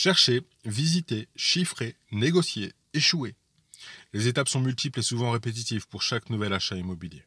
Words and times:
Chercher, 0.00 0.42
visiter, 0.64 1.26
chiffrer, 1.34 1.96
négocier, 2.12 2.72
échouer. 2.94 3.34
Les 4.12 4.28
étapes 4.28 4.48
sont 4.48 4.60
multiples 4.60 5.00
et 5.00 5.02
souvent 5.02 5.32
répétitives 5.32 5.88
pour 5.88 6.02
chaque 6.02 6.30
nouvel 6.30 6.52
achat 6.52 6.76
immobilier. 6.76 7.24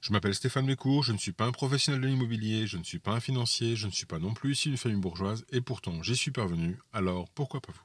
Je 0.00 0.12
m'appelle 0.12 0.36
Stéphane 0.36 0.66
Mécourt, 0.66 1.02
je 1.02 1.10
ne 1.10 1.18
suis 1.18 1.32
pas 1.32 1.46
un 1.46 1.50
professionnel 1.50 2.00
de 2.00 2.06
l'immobilier, 2.06 2.68
je 2.68 2.76
ne 2.76 2.84
suis 2.84 3.00
pas 3.00 3.10
un 3.10 3.18
financier, 3.18 3.74
je 3.74 3.88
ne 3.88 3.90
suis 3.90 4.06
pas 4.06 4.20
non 4.20 4.34
plus 4.34 4.52
issu 4.52 4.68
d'une 4.68 4.78
famille 4.78 5.00
bourgeoise, 5.00 5.44
et 5.50 5.60
pourtant 5.60 6.00
j'y 6.04 6.14
suis 6.14 6.30
parvenu, 6.30 6.78
alors 6.92 7.28
pourquoi 7.30 7.60
pas 7.60 7.72
vous? 7.72 7.83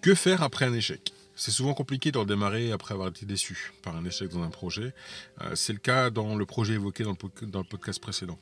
Que 0.00 0.14
faire 0.14 0.42
après 0.42 0.64
un 0.64 0.72
échec? 0.72 1.12
C'est 1.36 1.50
souvent 1.50 1.74
compliqué 1.74 2.10
de 2.10 2.16
redémarrer 2.16 2.72
après 2.72 2.94
avoir 2.94 3.08
été 3.08 3.26
déçu 3.26 3.72
par 3.82 3.96
un 3.96 4.04
échec 4.06 4.30
dans 4.30 4.42
un 4.42 4.48
projet. 4.48 4.94
Euh, 5.42 5.54
c'est 5.54 5.74
le 5.74 5.78
cas 5.78 6.08
dans 6.08 6.36
le 6.36 6.46
projet 6.46 6.74
évoqué 6.74 7.04
dans 7.04 7.16
le, 7.60 7.64
podcast 7.64 8.00
précédent. 8.00 8.38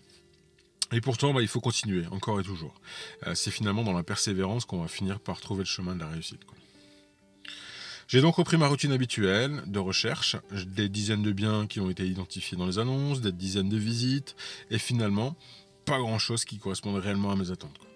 Et 0.93 1.01
pourtant, 1.01 1.35
bah, 1.35 1.43
il 1.43 1.49
faut 1.49 1.61
continuer, 1.61 2.07
encore 2.13 2.39
et 2.39 2.45
toujours. 2.45 2.81
Euh, 3.27 3.35
c'est 3.35 3.51
finalement 3.51 3.83
dans 3.83 3.93
la 3.93 4.05
persévérance 4.05 4.67
qu'on 4.67 4.83
va 4.83 4.89
finir 4.89 5.19
par 5.19 5.41
trouver 5.41 5.61
le 5.61 5.69
chemin 5.69 5.97
de 5.97 6.01
la 6.01 6.09
réussite. 6.09 6.43
J'ai 8.07 8.21
donc 8.21 8.37
repris 8.37 8.57
ma 8.57 8.69
routine 8.69 8.93
habituelle 8.93 9.61
de 9.67 9.81
recherche, 9.81 10.37
des 10.53 10.89
dizaines 10.89 11.23
de 11.23 11.33
biens 11.33 11.67
qui 11.67 11.81
ont 11.81 11.91
été 11.91 12.07
identifiés 12.07 12.57
dans 12.57 12.67
les 12.67 12.79
annonces, 12.79 13.21
des 13.21 13.33
dizaines 13.33 13.69
de 13.69 13.77
visites, 13.77 14.37
et 14.71 14.79
finalement, 14.79 15.37
pas 15.85 15.99
grand-chose 15.99 16.45
qui 16.45 16.59
corresponde 16.59 16.97
réellement 16.97 17.33
à 17.33 17.37
mes 17.37 17.51
attentes. 17.51 17.88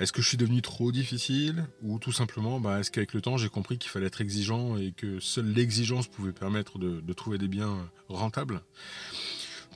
Est-ce 0.00 0.12
que 0.12 0.22
je 0.22 0.28
suis 0.28 0.38
devenu 0.38 0.62
trop 0.62 0.92
difficile 0.92 1.66
Ou 1.82 1.98
tout 1.98 2.10
simplement, 2.10 2.58
bah, 2.58 2.80
est-ce 2.80 2.90
qu'avec 2.90 3.12
le 3.12 3.20
temps, 3.20 3.36
j'ai 3.36 3.50
compris 3.50 3.76
qu'il 3.76 3.90
fallait 3.90 4.06
être 4.06 4.22
exigeant 4.22 4.78
et 4.78 4.92
que 4.92 5.20
seule 5.20 5.52
l'exigence 5.52 6.08
pouvait 6.08 6.32
permettre 6.32 6.78
de, 6.78 7.12
trouver 7.12 7.36
des 7.36 7.48
biens 7.48 7.90
rentables? 8.08 8.62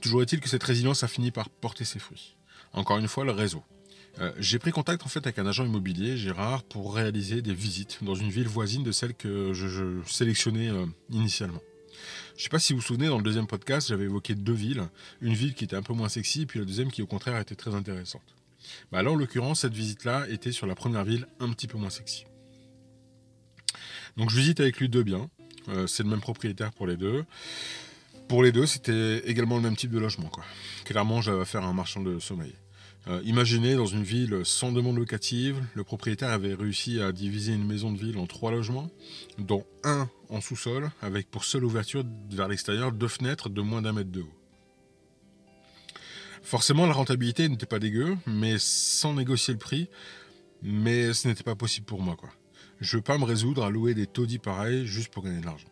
Toujours 0.01 0.23
est-il 0.23 0.39
que 0.39 0.49
cette 0.49 0.63
résilience 0.63 1.03
a 1.03 1.07
fini 1.07 1.29
par 1.29 1.49
porter 1.49 1.85
ses 1.85 1.99
fruits. 1.99 2.35
Encore 2.73 2.97
une 2.97 3.07
fois, 3.07 3.23
le 3.23 3.33
réseau. 3.33 3.63
Euh, 4.19 4.31
j'ai 4.39 4.57
pris 4.57 4.71
contact 4.71 5.05
en 5.05 5.09
fait 5.09 5.19
avec 5.27 5.37
un 5.37 5.45
agent 5.45 5.63
immobilier, 5.63 6.17
Gérard, 6.17 6.63
pour 6.63 6.95
réaliser 6.95 7.43
des 7.43 7.53
visites 7.53 7.99
dans 8.01 8.15
une 8.15 8.29
ville 8.29 8.47
voisine 8.47 8.81
de 8.81 8.91
celle 8.91 9.13
que 9.13 9.53
je, 9.53 10.01
sélectionnais 10.07 10.69
euh, 10.69 10.87
initialement. 11.11 11.61
Je 12.35 12.39
ne 12.39 12.43
sais 12.43 12.49
pas 12.49 12.59
si 12.59 12.73
vous 12.73 12.79
vous 12.79 12.85
souvenez, 12.85 13.07
dans 13.07 13.17
le 13.17 13.23
deuxième 13.23 13.47
podcast, 13.47 13.89
j'avais 13.89 14.05
évoqué 14.05 14.33
deux 14.33 14.53
villes. 14.53 14.89
Une 15.21 15.35
ville 15.35 15.53
qui 15.53 15.65
était 15.65 15.75
un 15.75 15.83
peu 15.83 15.93
moins 15.93 16.09
sexy, 16.09 16.47
puis 16.47 16.57
la 16.57 16.65
deuxième 16.65 16.91
qui 16.91 17.03
au 17.03 17.07
contraire 17.07 17.39
était 17.39 17.55
très 17.55 17.75
intéressante. 17.75 18.34
Bah 18.91 19.03
là, 19.03 19.11
en 19.11 19.15
l'occurrence, 19.15 19.61
cette 19.61 19.73
visite-là 19.73 20.27
était 20.29 20.51
sur 20.51 20.67
la 20.67 20.75
première 20.75 21.03
ville, 21.03 21.27
un 21.39 21.49
petit 21.49 21.67
peu 21.67 21.77
moins 21.77 21.89
sexy. 21.89 22.25
Donc 24.17 24.29
je 24.29 24.37
visite 24.37 24.59
avec 24.59 24.79
lui 24.79 24.89
deux 24.89 25.03
biens. 25.03 25.29
Euh, 25.69 25.87
c'est 25.87 26.03
le 26.03 26.09
même 26.09 26.21
propriétaire 26.21 26.71
pour 26.71 26.87
les 26.87 26.97
deux. 26.97 27.25
Pour 28.27 28.43
les 28.43 28.51
deux, 28.51 28.65
c'était 28.65 29.19
également 29.29 29.57
le 29.57 29.61
même 29.61 29.75
type 29.75 29.91
de 29.91 29.99
logement. 29.99 30.29
Quoi. 30.29 30.43
Clairement, 30.83 31.21
j'avais 31.21 31.41
affaire 31.41 31.63
à 31.63 31.67
un 31.67 31.73
marchand 31.73 32.01
de 32.01 32.19
sommeil. 32.19 32.53
Euh, 33.07 33.21
imaginez, 33.23 33.75
dans 33.75 33.85
une 33.85 34.03
ville 34.03 34.41
sans 34.43 34.71
demande 34.71 34.97
locative, 34.97 35.63
le 35.75 35.83
propriétaire 35.83 36.29
avait 36.29 36.55
réussi 36.55 36.99
à 36.99 37.11
diviser 37.11 37.53
une 37.53 37.65
maison 37.65 37.91
de 37.91 37.99
ville 37.99 38.17
en 38.17 38.25
trois 38.25 38.51
logements, 38.51 38.89
dont 39.37 39.63
un 39.83 40.09
en 40.29 40.41
sous-sol, 40.41 40.89
avec 41.03 41.29
pour 41.29 41.43
seule 41.43 41.65
ouverture 41.65 42.03
vers 42.31 42.47
l'extérieur 42.47 42.91
deux 42.91 43.07
fenêtres 43.07 43.49
de 43.49 43.61
moins 43.61 43.83
d'un 43.83 43.93
mètre 43.93 44.11
de 44.11 44.21
haut. 44.21 44.33
Forcément, 46.45 46.85
la 46.85 46.93
rentabilité 46.93 47.49
n'était 47.49 47.65
pas 47.65 47.79
dégueu, 47.79 48.17
mais 48.27 48.57
sans 48.59 49.15
négocier 49.15 49.51
le 49.51 49.57
prix, 49.57 49.89
mais 50.61 51.11
ce 51.11 51.27
n'était 51.27 51.43
pas 51.43 51.55
possible 51.55 51.87
pour 51.87 52.01
moi. 52.01 52.15
Quoi. 52.15 52.29
Je 52.79 52.95
ne 52.95 52.99
veux 52.99 53.03
pas 53.03 53.17
me 53.17 53.23
résoudre 53.23 53.63
à 53.63 53.71
louer 53.71 53.95
des 53.95 54.05
taudis 54.05 54.37
pareils 54.37 54.85
juste 54.85 55.11
pour 55.11 55.23
gagner 55.23 55.41
de 55.41 55.45
l'argent. 55.45 55.67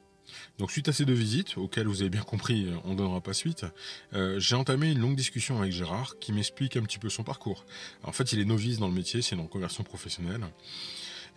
Donc 0.58 0.72
suite 0.72 0.90
à 0.90 0.92
ces 0.92 1.06
deux 1.06 1.14
visites, 1.14 1.60
auxquelles 1.60 1.86
vous 1.86 2.02
avez 2.02 2.10
bien 2.10 2.24
compris, 2.24 2.66
euh, 2.66 2.76
on 2.86 2.94
ne 2.94 2.98
donnera 2.98 3.22
pas 3.22 3.34
suite, 3.34 3.68
euh, 4.16 4.40
j'ai 4.40 4.56
entamé 4.56 4.92
une 4.92 5.00
longue 5.00 5.16
discussion 5.16 5.60
avec 5.60 5.72
Gérard 5.72 6.18
qui 6.18 6.34
m'explique 6.34 6.76
un 6.76 6.82
petit 6.82 6.98
peu 6.98 7.10
son 7.10 7.24
parcours. 7.24 7.68
En 8.02 8.12
fait, 8.12 8.34
il 8.34 8.40
est 8.40 8.46
novice 8.46 8.80
dans 8.80 8.88
le 8.88 8.96
métier, 8.96 9.22
c'est 9.22 9.36
une 9.36 9.42
reconversion 9.42 9.84
professionnelle. 9.84 10.42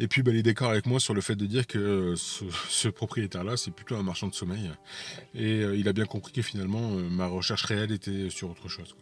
Et 0.00 0.08
puis 0.08 0.22
bah, 0.22 0.30
il 0.30 0.38
est 0.38 0.42
d'accord 0.42 0.70
avec 0.70 0.86
moi 0.86 0.98
sur 0.98 1.12
le 1.12 1.20
fait 1.20 1.36
de 1.36 1.44
dire 1.44 1.66
que 1.66 1.78
euh, 1.78 2.16
ce, 2.16 2.88
propriétaire-là, 2.88 3.58
c'est 3.58 3.70
plutôt 3.70 3.96
un 3.96 4.02
marchand 4.02 4.28
de 4.28 4.34
sommeil. 4.34 4.70
Et 5.34 5.60
il 5.60 5.86
a 5.88 5.92
bien 5.92 6.06
compris 6.06 6.32
que 6.32 6.40
finalement, 6.40 6.88
ma 6.92 7.26
recherche 7.26 7.64
réelle 7.64 7.92
était 7.92 8.30
sur 8.30 8.50
autre 8.50 8.68
chose. 8.68 8.96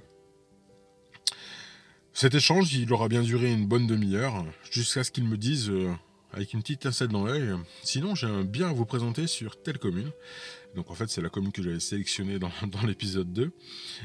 Cet 2.16 2.36
échange, 2.36 2.72
il 2.72 2.92
aura 2.92 3.08
bien 3.08 3.22
duré 3.22 3.52
une 3.52 3.66
bonne 3.66 3.88
demi-heure, 3.88 4.44
jusqu'à 4.70 5.02
ce 5.02 5.10
qu'il 5.10 5.24
me 5.24 5.36
dise, 5.36 5.68
euh, 5.68 5.92
avec 6.32 6.54
une 6.54 6.62
petite 6.62 6.82
tincelle 6.82 7.08
dans 7.08 7.24
l'œil, 7.24 7.54
sinon 7.82 8.14
j'ai 8.14 8.28
un 8.28 8.44
bien 8.44 8.70
à 8.70 8.72
vous 8.72 8.84
présenter 8.84 9.26
sur 9.26 9.60
telle 9.60 9.78
commune. 9.78 10.12
Donc 10.76 10.92
en 10.92 10.94
fait, 10.94 11.10
c'est 11.10 11.20
la 11.20 11.28
commune 11.28 11.50
que 11.50 11.60
j'avais 11.60 11.80
sélectionnée 11.80 12.38
dans, 12.38 12.52
l'épisode 12.86 13.32
2. 13.32 13.50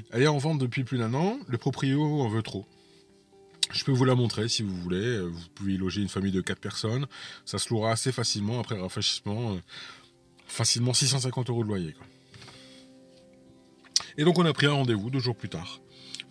Elle 0.10 0.24
est 0.24 0.28
en 0.28 0.40
vente 0.40 0.58
depuis 0.58 0.84
plus 0.84 0.98
d'un 0.98 1.14
an, 1.14 1.38
le 1.48 1.60
proprio 1.60 2.22
en 2.22 2.30
veut 2.30 2.42
trop. 2.42 2.66
Je 3.72 3.84
peux 3.84 3.92
vous 3.92 4.06
la 4.06 4.16
montrer 4.16 4.50
si 4.50 4.64
vous 4.64 4.76
voulez. 4.76 5.20
Vous 5.20 5.48
pouvez 5.54 5.74
y 5.74 5.78
loger 5.78 6.02
une 6.02 6.10
famille 6.10 6.32
de 6.32 6.42
4 6.42 6.60
personnes. 6.60 7.06
Ça 7.46 7.60
se 7.60 7.70
louera 7.70 7.92
assez 7.92 8.12
facilement 8.12 8.60
après 8.60 8.80
rafraîchissement. 8.80 9.54
Euh, 9.54 9.60
facilement 10.48 10.96
650 10.96 11.52
euros 11.52 11.64
de 11.64 11.70
loyer. 11.70 11.96
Et 14.18 14.24
donc 14.24 14.40
on 14.40 14.46
a 14.46 14.54
pris 14.54 14.66
un 14.66 14.72
rendez-vous 14.72 15.12
deux 15.12 15.20
jours 15.20 15.36
plus 15.36 15.50
tard. 15.50 15.80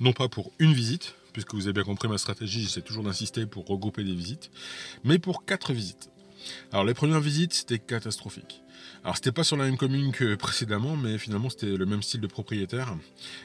Non 0.00 0.12
pas 0.12 0.28
pour 0.28 0.50
une 0.58 0.72
visite, 0.72 1.14
puisque 1.38 1.54
vous 1.54 1.68
avez 1.68 1.72
bien 1.72 1.84
compris 1.84 2.08
ma 2.08 2.18
stratégie, 2.18 2.62
j'essaie 2.62 2.82
toujours 2.82 3.04
d'insister 3.04 3.46
pour 3.46 3.64
regrouper 3.64 4.02
des 4.02 4.12
visites, 4.12 4.50
mais 5.04 5.20
pour 5.20 5.44
quatre 5.44 5.72
visites. 5.72 6.10
Alors 6.72 6.84
les 6.84 6.94
premières 6.94 7.20
visites, 7.20 7.52
c'était 7.52 7.78
catastrophique. 7.78 8.60
Alors 9.04 9.14
c'était 9.14 9.30
pas 9.30 9.44
sur 9.44 9.56
la 9.56 9.66
même 9.66 9.76
commune 9.76 10.10
que 10.10 10.34
précédemment, 10.34 10.96
mais 10.96 11.16
finalement 11.16 11.48
c'était 11.48 11.76
le 11.76 11.86
même 11.86 12.02
style 12.02 12.20
de 12.20 12.26
propriétaire, 12.26 12.96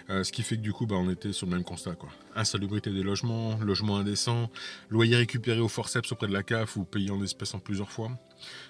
euh, 0.09 0.23
ce 0.23 0.31
qui 0.31 0.41
fait 0.41 0.57
que 0.57 0.61
du 0.61 0.73
coup 0.73 0.87
bah, 0.87 0.95
on 0.97 1.07
était 1.11 1.33
sur 1.33 1.45
le 1.45 1.51
même 1.51 1.63
constat. 1.63 1.95
Insalubrité 2.35 2.89
des 2.89 3.03
logements, 3.03 3.57
logement 3.57 3.97
indécent, 3.97 4.49
loyer 4.89 5.15
récupéré 5.15 5.59
au 5.59 5.67
forceps 5.67 6.11
auprès 6.11 6.27
de 6.27 6.33
la 6.33 6.41
CAF 6.41 6.75
ou 6.77 6.85
payé 6.85 7.11
en 7.11 7.21
espèces 7.21 7.53
en 7.53 7.59
plusieurs 7.59 7.91
fois. 7.91 8.09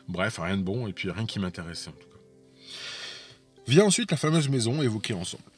Bref, 0.09 0.37
rien 0.37 0.57
de 0.57 0.63
bon 0.63 0.85
et 0.87 0.91
puis 0.91 1.09
rien 1.09 1.25
qui 1.25 1.39
m'intéressait 1.39 1.91
en 1.91 1.93
tout 1.93 2.09
cas. 2.09 2.19
Vient 3.67 3.85
ensuite 3.85 4.11
la 4.11 4.17
fameuse 4.17 4.49
maison 4.49 4.81
évoquée 4.81 5.13
ensemble. 5.13 5.52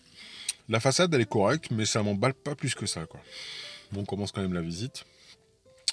La 0.69 0.79
façade, 0.79 1.13
elle 1.13 1.21
est 1.21 1.29
correcte, 1.29 1.71
mais 1.71 1.85
ça 1.85 2.01
m'emballe 2.01 2.33
pas 2.33 2.55
plus 2.55 2.73
que 2.75 2.85
ça. 2.85 3.05
Quoi. 3.05 3.21
Bon, 3.91 4.01
on 4.01 4.05
commence 4.05 4.31
quand 4.31 4.41
même 4.41 4.53
la 4.53 4.61
visite. 4.61 5.05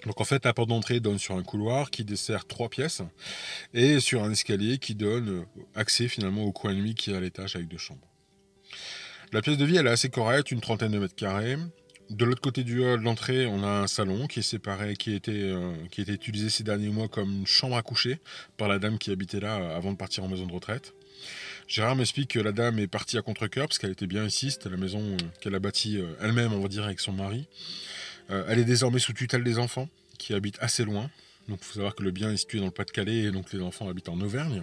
Donc 0.06 0.20
en 0.20 0.24
fait, 0.24 0.44
la 0.44 0.52
porte 0.52 0.68
d'entrée 0.68 1.00
donne 1.00 1.18
sur 1.18 1.36
un 1.36 1.42
couloir 1.42 1.90
qui 1.90 2.04
dessert 2.04 2.46
trois 2.46 2.68
pièces 2.68 3.02
et 3.72 4.00
sur 4.00 4.22
un 4.22 4.32
escalier 4.32 4.78
qui 4.78 4.94
donne 4.94 5.46
accès 5.74 6.08
finalement 6.08 6.44
au 6.44 6.52
coin 6.52 6.74
nuit 6.74 6.94
qui 6.94 7.12
est 7.12 7.16
à 7.16 7.20
l'étage 7.20 7.54
avec 7.54 7.68
deux 7.68 7.78
chambres. 7.78 8.08
La 9.32 9.42
pièce 9.42 9.56
de 9.56 9.64
vie, 9.64 9.76
elle 9.76 9.86
est 9.86 9.90
assez 9.90 10.10
correcte, 10.10 10.50
une 10.50 10.60
trentaine 10.60 10.92
de 10.92 10.98
mètres 10.98 11.14
carrés. 11.14 11.56
De 12.10 12.24
l'autre 12.24 12.42
côté 12.42 12.64
du 12.64 12.82
hall 12.82 13.02
d'entrée, 13.02 13.46
on 13.46 13.62
a 13.62 13.68
un 13.82 13.86
salon 13.86 14.26
qui 14.26 14.40
est 14.40 14.42
séparé, 14.42 14.96
qui 14.96 15.14
a, 15.14 15.30
euh, 15.30 15.74
qui 15.90 16.00
a 16.00 16.02
été 16.02 16.12
utilisé 16.12 16.50
ces 16.50 16.64
derniers 16.64 16.90
mois 16.90 17.08
comme 17.08 17.30
une 17.30 17.46
chambre 17.46 17.76
à 17.76 17.82
coucher 17.82 18.18
par 18.58 18.68
la 18.68 18.78
dame 18.78 18.98
qui 18.98 19.10
habitait 19.10 19.40
là 19.40 19.74
avant 19.74 19.92
de 19.92 19.96
partir 19.96 20.24
en 20.24 20.28
maison 20.28 20.46
de 20.46 20.52
retraite. 20.52 20.92
Gérard 21.68 21.96
m'explique 21.96 22.30
que 22.30 22.38
la 22.38 22.52
dame 22.52 22.78
est 22.78 22.86
partie 22.86 23.16
à 23.18 23.22
contre-coeur 23.22 23.68
parce 23.68 23.78
qu'elle 23.78 23.92
était 23.92 24.06
bien 24.06 24.24
ici, 24.24 24.50
c'était 24.50 24.68
la 24.68 24.76
maison 24.76 25.00
euh, 25.00 25.16
qu'elle 25.40 25.54
a 25.54 25.58
bâtie 25.58 25.98
euh, 25.98 26.14
elle-même, 26.20 26.52
on 26.52 26.60
va 26.60 26.68
dire, 26.68 26.84
avec 26.84 27.00
son 27.00 27.12
mari. 27.12 27.46
Euh, 28.30 28.44
elle 28.48 28.58
est 28.58 28.64
désormais 28.64 28.98
sous 28.98 29.12
tutelle 29.12 29.44
des 29.44 29.58
enfants, 29.58 29.88
qui 30.18 30.34
habitent 30.34 30.58
assez 30.60 30.84
loin. 30.84 31.10
Donc 31.48 31.58
il 31.62 31.64
faut 31.64 31.74
savoir 31.74 31.94
que 31.94 32.02
le 32.02 32.10
bien 32.10 32.30
est 32.30 32.36
situé 32.36 32.58
dans 32.58 32.66
le 32.66 32.70
Pas-de-Calais 32.72 33.24
et 33.24 33.30
donc 33.30 33.52
les 33.52 33.62
enfants 33.62 33.88
habitent 33.88 34.08
en 34.08 34.20
Auvergne. 34.20 34.62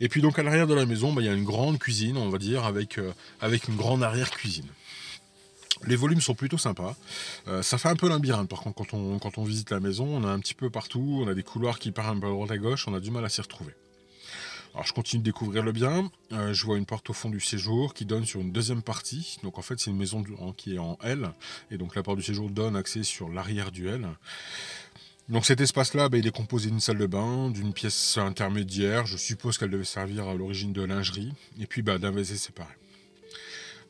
Et 0.00 0.08
puis 0.08 0.22
donc 0.22 0.38
à 0.38 0.42
l'arrière 0.42 0.66
de 0.66 0.74
la 0.74 0.86
maison, 0.86 1.12
bah, 1.12 1.22
il 1.22 1.26
y 1.26 1.28
a 1.28 1.34
une 1.34 1.44
grande 1.44 1.78
cuisine, 1.78 2.16
on 2.16 2.28
va 2.28 2.38
dire, 2.38 2.64
avec, 2.64 2.98
avec 3.40 3.68
une 3.68 3.76
grande 3.76 4.02
arrière-cuisine. 4.02 4.68
Les 5.86 5.96
volumes 5.96 6.20
sont 6.20 6.34
plutôt 6.34 6.58
sympas. 6.58 6.96
ça 7.62 7.76
fait 7.76 7.88
un 7.88 7.96
peu 7.96 8.08
labyrinthe 8.08 8.48
par 8.48 8.60
contre 8.60 8.76
quand 8.76 8.94
on, 8.94 9.18
quand 9.18 9.36
on 9.38 9.42
visite 9.42 9.70
la 9.70 9.80
maison. 9.80 10.06
On 10.06 10.24
a 10.24 10.28
un 10.28 10.38
petit 10.38 10.54
peu 10.54 10.70
partout, 10.70 11.22
on 11.24 11.28
a 11.28 11.34
des 11.34 11.42
couloirs 11.42 11.80
qui 11.80 11.90
partent 11.90 12.16
un 12.16 12.20
peu 12.20 12.28
à 12.28 12.30
droite 12.30 12.52
à 12.52 12.58
gauche, 12.58 12.86
on 12.86 12.94
a 12.94 13.00
du 13.00 13.10
mal 13.10 13.24
à 13.24 13.28
s'y 13.28 13.40
retrouver. 13.40 13.74
Alors 14.74 14.86
je 14.86 14.94
continue 14.94 15.20
de 15.20 15.24
découvrir 15.24 15.62
le 15.62 15.72
bien. 15.72 16.10
Euh, 16.32 16.54
je 16.54 16.64
vois 16.64 16.78
une 16.78 16.86
porte 16.86 17.10
au 17.10 17.12
fond 17.12 17.28
du 17.28 17.40
séjour 17.40 17.92
qui 17.92 18.06
donne 18.06 18.24
sur 18.24 18.40
une 18.40 18.52
deuxième 18.52 18.82
partie. 18.82 19.38
Donc 19.42 19.58
en 19.58 19.62
fait 19.62 19.78
c'est 19.78 19.90
une 19.90 19.98
maison 19.98 20.24
qui 20.56 20.76
est 20.76 20.78
en 20.78 20.98
L. 21.02 21.30
Et 21.70 21.76
donc 21.76 21.94
la 21.94 22.02
porte 22.02 22.16
du 22.16 22.24
séjour 22.24 22.48
donne 22.48 22.74
accès 22.74 23.02
sur 23.02 23.28
l'arrière 23.28 23.70
du 23.70 23.88
L. 23.88 24.08
Donc 25.28 25.44
cet 25.44 25.60
espace-là, 25.60 26.08
bah, 26.08 26.18
il 26.18 26.26
est 26.26 26.34
composé 26.34 26.70
d'une 26.70 26.80
salle 26.80 26.98
de 26.98 27.06
bain, 27.06 27.50
d'une 27.50 27.72
pièce 27.72 28.16
intermédiaire. 28.18 29.06
Je 29.06 29.16
suppose 29.16 29.58
qu'elle 29.58 29.70
devait 29.70 29.84
servir 29.84 30.26
à 30.26 30.34
l'origine 30.34 30.72
de 30.72 30.82
lingerie. 30.82 31.32
Et 31.60 31.66
puis 31.66 31.82
bah, 31.82 31.98
d'un 31.98 32.10
WC 32.10 32.36
séparé. 32.36 32.72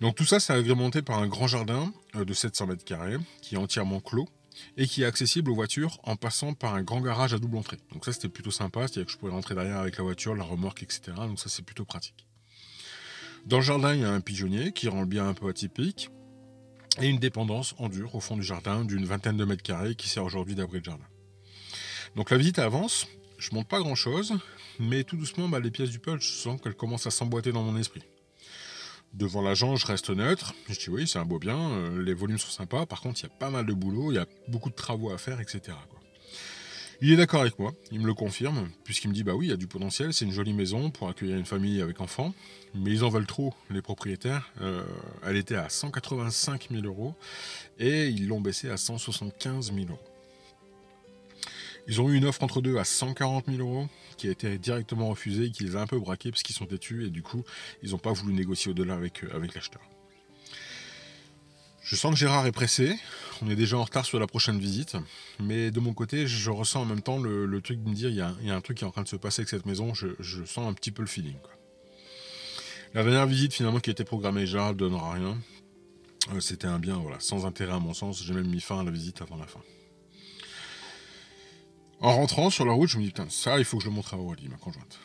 Donc 0.00 0.16
tout 0.16 0.24
ça, 0.24 0.40
c'est 0.40 0.52
agrémenté 0.52 1.00
par 1.00 1.20
un 1.20 1.28
grand 1.28 1.46
jardin 1.46 1.92
euh, 2.16 2.24
de 2.24 2.34
700 2.34 2.66
mètres 2.66 2.84
carrés 2.84 3.18
qui 3.40 3.54
est 3.54 3.58
entièrement 3.58 4.00
clos 4.00 4.28
et 4.76 4.86
qui 4.86 5.02
est 5.02 5.06
accessible 5.06 5.50
aux 5.50 5.54
voitures 5.54 5.98
en 6.04 6.16
passant 6.16 6.54
par 6.54 6.74
un 6.74 6.82
grand 6.82 7.00
garage 7.00 7.34
à 7.34 7.38
double 7.38 7.56
entrée. 7.56 7.78
Donc 7.92 8.04
ça 8.04 8.12
c'était 8.12 8.28
plutôt 8.28 8.50
sympa, 8.50 8.80
c'est-à-dire 8.80 9.06
que 9.06 9.12
je 9.12 9.18
pouvais 9.18 9.32
rentrer 9.32 9.54
derrière 9.54 9.78
avec 9.78 9.96
la 9.96 10.04
voiture, 10.04 10.34
la 10.34 10.44
remorque, 10.44 10.82
etc. 10.82 11.12
Donc 11.16 11.38
ça 11.38 11.48
c'est 11.48 11.64
plutôt 11.64 11.84
pratique. 11.84 12.26
Dans 13.46 13.58
le 13.58 13.62
jardin, 13.62 13.94
il 13.94 14.00
y 14.00 14.04
a 14.04 14.10
un 14.10 14.20
pigeonnier 14.20 14.72
qui 14.72 14.88
rend 14.88 15.00
le 15.00 15.06
bien 15.06 15.28
un 15.28 15.34
peu 15.34 15.48
atypique. 15.48 16.10
et 17.00 17.08
une 17.08 17.18
dépendance 17.18 17.74
en 17.78 17.88
dur 17.88 18.14
au 18.14 18.20
fond 18.20 18.36
du 18.36 18.42
jardin 18.42 18.84
d'une 18.84 19.06
vingtaine 19.06 19.38
de 19.38 19.44
mètres 19.46 19.62
carrés 19.62 19.94
qui 19.94 20.08
sert 20.08 20.24
aujourd'hui 20.24 20.54
d'abri 20.54 20.80
de 20.80 20.84
jardin. 20.84 21.06
Donc 22.16 22.30
la 22.30 22.36
visite 22.36 22.58
avance, 22.58 23.06
je 23.38 23.54
monte 23.54 23.66
pas 23.66 23.78
grand 23.78 23.94
chose, 23.94 24.34
mais 24.78 25.02
tout 25.02 25.16
doucement 25.16 25.48
bah, 25.48 25.58
les 25.58 25.70
pièces 25.70 25.90
du 25.90 25.98
puzzle, 25.98 26.20
je 26.20 26.32
sens 26.32 26.60
qu'elles 26.60 26.74
commencent 26.74 27.06
à 27.06 27.10
s'emboîter 27.10 27.50
dans 27.50 27.62
mon 27.62 27.76
esprit. 27.78 28.02
Devant 29.14 29.42
l'agent, 29.42 29.76
je 29.76 29.86
reste 29.86 30.10
neutre. 30.10 30.54
Je 30.68 30.78
dis 30.78 30.88
oui, 30.88 31.06
c'est 31.06 31.18
un 31.18 31.24
beau 31.24 31.38
bien, 31.38 31.58
euh, 31.58 32.02
les 32.02 32.14
volumes 32.14 32.38
sont 32.38 32.50
sympas. 32.50 32.86
Par 32.86 33.00
contre, 33.00 33.20
il 33.20 33.24
y 33.24 33.26
a 33.26 33.28
pas 33.30 33.50
mal 33.50 33.66
de 33.66 33.74
boulot, 33.74 34.10
il 34.10 34.14
y 34.14 34.18
a 34.18 34.26
beaucoup 34.48 34.70
de 34.70 34.74
travaux 34.74 35.10
à 35.10 35.18
faire, 35.18 35.40
etc. 35.40 35.76
Il 37.04 37.10
est 37.10 37.16
d'accord 37.16 37.40
avec 37.40 37.58
moi, 37.58 37.72
il 37.90 38.00
me 38.00 38.06
le 38.06 38.14
confirme, 38.14 38.70
puisqu'il 38.84 39.08
me 39.08 39.12
dit 39.12 39.24
bah 39.24 39.34
oui, 39.34 39.46
il 39.46 39.50
y 39.50 39.52
a 39.52 39.56
du 39.56 39.66
potentiel, 39.66 40.14
c'est 40.14 40.24
une 40.24 40.30
jolie 40.30 40.52
maison 40.52 40.90
pour 40.90 41.08
accueillir 41.08 41.36
une 41.36 41.44
famille 41.44 41.82
avec 41.82 42.00
enfants, 42.00 42.32
mais 42.74 42.92
ils 42.92 43.02
en 43.02 43.08
veulent 43.08 43.26
trop, 43.26 43.52
les 43.70 43.82
propriétaires. 43.82 44.52
Euh, 44.60 44.84
elle 45.24 45.36
était 45.36 45.56
à 45.56 45.68
185 45.68 46.68
000 46.70 46.84
euros 46.84 47.16
et 47.80 48.06
ils 48.06 48.28
l'ont 48.28 48.40
baissée 48.40 48.70
à 48.70 48.76
175 48.76 49.74
000 49.74 49.86
euros. 49.90 50.11
Ils 51.88 52.00
ont 52.00 52.08
eu 52.08 52.16
une 52.16 52.24
offre 52.24 52.42
entre 52.42 52.60
deux 52.60 52.78
à 52.78 52.84
140 52.84 53.46
000 53.46 53.58
euros 53.58 53.88
qui 54.16 54.28
a 54.28 54.30
été 54.30 54.58
directement 54.58 55.08
refusée 55.08 55.46
et 55.46 55.50
qui 55.50 55.64
les 55.64 55.76
a 55.76 55.80
un 55.80 55.86
peu 55.86 55.98
braqués 55.98 56.30
parce 56.30 56.42
qu'ils 56.42 56.54
sont 56.54 56.66
têtus 56.66 57.06
et 57.06 57.10
du 57.10 57.22
coup 57.22 57.42
ils 57.82 57.90
n'ont 57.90 57.98
pas 57.98 58.12
voulu 58.12 58.32
négocier 58.34 58.70
au-delà 58.70 58.94
avec, 58.94 59.24
euh, 59.24 59.34
avec 59.34 59.54
l'acheteur. 59.54 59.82
Je 61.82 61.96
sens 61.96 62.12
que 62.12 62.16
Gérard 62.16 62.46
est 62.46 62.52
pressé, 62.52 62.96
on 63.42 63.50
est 63.50 63.56
déjà 63.56 63.76
en 63.76 63.82
retard 63.82 64.06
sur 64.06 64.20
la 64.20 64.28
prochaine 64.28 64.58
visite, 64.58 64.96
mais 65.40 65.72
de 65.72 65.80
mon 65.80 65.94
côté, 65.94 66.28
je 66.28 66.50
ressens 66.50 66.82
en 66.82 66.84
même 66.84 67.02
temps 67.02 67.18
le, 67.18 67.60
truc 67.60 67.82
de 67.82 67.88
me 67.88 67.94
dire 67.94 68.08
il 68.08 68.14
y, 68.14 68.20
a, 68.20 68.54
un 68.54 68.60
truc 68.60 68.78
qui 68.78 68.84
est 68.84 68.86
en 68.86 68.92
train 68.92 69.02
de 69.02 69.08
se 69.08 69.16
passer 69.16 69.40
avec 69.40 69.48
cette 69.48 69.66
maison, 69.66 69.92
je, 69.92 70.44
sens 70.44 70.70
un 70.70 70.72
petit 70.74 70.92
peu 70.92 71.02
le 71.02 71.08
feeling. 71.08 71.36
La 72.94 73.02
dernière 73.02 73.26
visite 73.26 73.52
finalement 73.52 73.80
qui 73.80 73.90
était 73.90 74.04
programmée, 74.04 74.46
Gérard 74.46 74.74
ne 74.74 74.78
donnera 74.78 75.12
rien. 75.12 75.38
Euh, 76.32 76.38
c'était 76.38 76.68
un 76.68 76.78
bien 76.78 76.98
voilà, 76.98 77.18
sans 77.18 77.46
intérêt 77.46 77.72
à 77.72 77.80
mon 77.80 77.94
sens, 77.94 78.22
j'ai 78.22 78.32
même 78.32 78.48
mis 78.48 78.60
fin 78.60 78.78
à 78.78 78.84
la 78.84 78.92
visite 78.92 79.20
avant 79.20 79.36
la 79.36 79.46
fin. 79.46 79.60
En 82.02 82.16
rentrant 82.16 82.50
sur 82.50 82.64
la 82.64 82.72
route, 82.72 82.88
je 82.88 82.98
me 82.98 83.02
dis 83.02 83.10
putain, 83.10 83.28
ça 83.30 83.60
il 83.60 83.64
faut 83.64 83.78
que 83.78 83.84
je 83.84 83.88
le 83.88 83.94
montre 83.94 84.14
à 84.14 84.16
Aurélie, 84.16 84.48
ma 84.48 84.56
conjointe. 84.56 84.98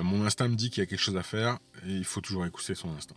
Euh, 0.00 0.02
mon 0.02 0.26
instinct 0.26 0.48
me 0.48 0.56
dit 0.56 0.68
qu'il 0.68 0.80
y 0.80 0.82
a 0.82 0.86
quelque 0.86 1.00
chose 1.00 1.16
à 1.16 1.22
faire 1.22 1.60
et 1.86 1.92
il 1.92 2.04
faut 2.04 2.20
toujours 2.20 2.44
écouter 2.44 2.74
son 2.74 2.90
instinct. 2.90 3.14